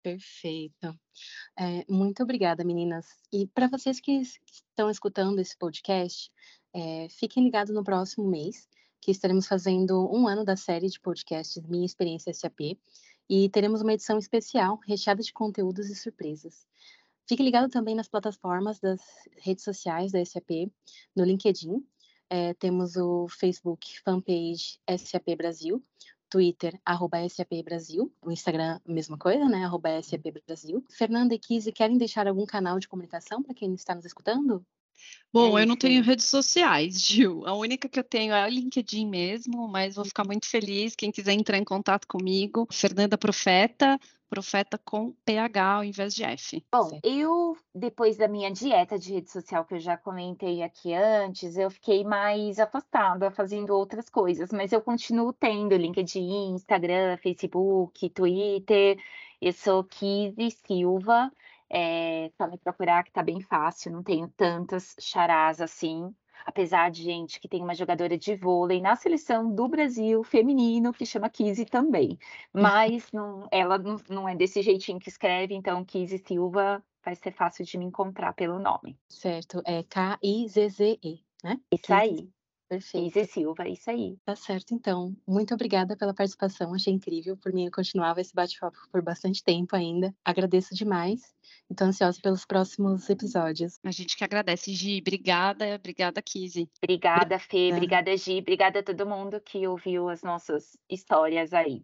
Perfeito. 0.01 0.97
É, 1.57 1.85
muito 1.87 2.23
obrigada, 2.23 2.63
meninas. 2.63 3.05
E 3.31 3.45
para 3.47 3.67
vocês 3.67 3.99
que 3.99 4.21
estão 4.21 4.89
escutando 4.89 5.39
esse 5.39 5.55
podcast, 5.55 6.31
é, 6.73 7.07
fiquem 7.09 7.43
ligados 7.43 7.73
no 7.73 7.83
próximo 7.83 8.27
mês, 8.27 8.67
que 9.01 9.11
estaremos 9.11 9.47
fazendo 9.47 10.09
um 10.13 10.27
ano 10.27 10.43
da 10.43 10.55
série 10.55 10.87
de 10.87 10.99
podcasts 10.99 11.65
Minha 11.67 11.85
Experiência 11.85 12.33
SAP, 12.33 12.77
e 13.29 13.49
teremos 13.49 13.81
uma 13.81 13.93
edição 13.93 14.17
especial 14.17 14.79
recheada 14.87 15.21
de 15.21 15.31
conteúdos 15.31 15.89
e 15.89 15.95
surpresas. 15.95 16.65
Fique 17.27 17.43
ligado 17.43 17.69
também 17.69 17.95
nas 17.95 18.07
plataformas 18.07 18.79
das 18.79 19.01
redes 19.37 19.63
sociais 19.63 20.11
da 20.11 20.23
SAP, 20.25 20.71
no 21.15 21.23
LinkedIn, 21.23 21.83
é, 22.29 22.53
temos 22.53 22.95
o 22.95 23.27
Facebook 23.27 23.99
fanpage 24.01 24.79
SAP 24.97 25.35
Brasil, 25.35 25.83
Twitter, 26.29 26.79
arroba 26.85 27.27
SAP 27.27 27.63
Brasil. 27.65 28.13
O 28.23 28.31
Instagram, 28.31 28.79
mesma 28.85 29.17
coisa, 29.17 29.49
né? 29.49 29.65
Arroba 29.65 30.01
SAP 30.01 30.25
Brasil. 30.45 30.85
Fernanda 30.91 31.33
e 31.33 31.39
Kizzy, 31.39 31.71
querem 31.71 31.97
deixar 31.97 32.27
algum 32.27 32.45
canal 32.45 32.79
de 32.79 32.87
comunicação 32.87 33.41
para 33.41 33.55
quem 33.55 33.73
está 33.73 33.95
nos 33.95 34.05
escutando? 34.05 34.63
Bom, 35.31 35.57
é 35.57 35.63
eu 35.63 35.67
não 35.67 35.75
tenho 35.75 36.03
redes 36.03 36.25
sociais, 36.25 36.99
Gil. 37.05 37.45
A 37.45 37.53
única 37.53 37.87
que 37.87 37.99
eu 37.99 38.03
tenho 38.03 38.33
é 38.33 38.45
o 38.45 38.49
LinkedIn 38.49 39.07
mesmo, 39.07 39.67
mas 39.67 39.95
vou 39.95 40.05
ficar 40.05 40.25
muito 40.25 40.47
feliz. 40.47 40.95
Quem 40.95 41.11
quiser 41.11 41.33
entrar 41.33 41.57
em 41.57 41.63
contato 41.63 42.07
comigo, 42.07 42.67
Fernanda 42.71 43.17
Profeta, 43.17 43.99
Profeta 44.29 44.77
com 44.77 45.11
PH 45.25 45.73
ao 45.73 45.83
invés 45.83 46.13
de 46.13 46.23
F. 46.23 46.63
Bom, 46.71 46.99
eu, 47.03 47.57
depois 47.73 48.15
da 48.15 48.27
minha 48.27 48.51
dieta 48.51 48.97
de 48.97 49.13
rede 49.13 49.31
social 49.31 49.65
que 49.65 49.73
eu 49.73 49.79
já 49.79 49.97
comentei 49.97 50.61
aqui 50.61 50.93
antes, 50.93 51.57
eu 51.57 51.71
fiquei 51.71 52.03
mais 52.03 52.59
afastada, 52.59 53.31
fazendo 53.31 53.73
outras 53.75 54.07
coisas, 54.07 54.51
mas 54.51 54.71
eu 54.71 54.81
continuo 54.81 55.33
tendo 55.33 55.75
LinkedIn, 55.75 56.53
Instagram, 56.53 57.17
Facebook, 57.17 58.07
Twitter. 58.09 58.99
Eu 59.41 59.53
sou 59.53 59.83
Kizzy 59.83 60.51
Silva. 60.67 61.31
É, 61.69 62.31
só 62.37 62.47
me 62.47 62.57
procurar 62.57 63.03
que 63.03 63.11
tá 63.11 63.21
bem 63.21 63.41
fácil, 63.41 63.91
não 63.91 64.03
tenho 64.03 64.27
tantas 64.29 64.95
charás 64.99 65.61
assim. 65.61 66.13
Apesar 66.45 66.89
de 66.89 67.03
gente 67.03 67.39
que 67.39 67.49
tem 67.49 67.61
uma 67.61 67.75
jogadora 67.75 68.17
de 68.17 68.33
vôlei 68.35 68.81
na 68.81 68.95
seleção 68.95 69.53
do 69.53 69.67
Brasil 69.67 70.23
feminino 70.23 70.93
que 70.93 71.05
chama 71.05 71.29
Kizzy 71.29 71.65
também. 71.65 72.17
Mas 72.53 73.11
não, 73.13 73.47
ela 73.51 73.77
não, 73.77 73.97
não 74.09 74.29
é 74.29 74.35
desse 74.35 74.61
jeitinho 74.61 74.99
que 74.99 75.09
escreve, 75.09 75.53
então 75.53 75.83
Kizzy 75.83 76.17
Silva 76.17 76.83
vai 77.03 77.15
ser 77.15 77.31
fácil 77.31 77.65
de 77.65 77.77
me 77.77 77.85
encontrar 77.85 78.33
pelo 78.33 78.59
nome. 78.59 78.97
Certo, 79.07 79.61
é 79.65 79.83
K-I-Z-Z-E, 79.83 81.23
né? 81.43 81.59
Isso 81.71 81.93
aí. 81.93 82.29
Perfeito. 82.69 83.11
Kizzy 83.11 83.25
Silva, 83.25 83.67
isso 83.67 83.89
aí. 83.89 84.15
Tá 84.23 84.35
certo, 84.35 84.75
então. 84.75 85.15
Muito 85.27 85.55
obrigada 85.55 85.97
pela 85.97 86.13
participação, 86.13 86.73
achei 86.73 86.93
incrível. 86.93 87.35
Por 87.35 87.51
mim, 87.51 87.65
eu 87.65 87.71
continuava 87.71 88.21
esse 88.21 88.33
bate-papo 88.33 88.77
por 88.91 89.01
bastante 89.01 89.43
tempo 89.43 89.75
ainda. 89.75 90.13
Agradeço 90.23 90.75
demais. 90.75 91.21
Estou 91.67 91.87
ansiosa 91.87 92.19
pelos 92.21 92.45
próximos 92.45 93.09
episódios. 93.09 93.79
A 93.83 93.91
gente 93.91 94.15
que 94.15 94.23
agradece, 94.23 94.71
Gi. 94.73 94.99
Obrigada, 94.99 95.75
obrigada, 95.75 96.21
Kizzy. 96.21 96.69
Obrigada, 96.83 97.39
Fê. 97.39 97.71
Obrigada, 97.71 98.15
Gi. 98.15 98.37
Obrigada 98.37 98.79
a 98.79 98.83
todo 98.83 99.05
mundo 99.05 99.41
que 99.41 99.67
ouviu 99.67 100.07
as 100.07 100.21
nossas 100.21 100.77
histórias 100.87 101.53
aí. 101.53 101.83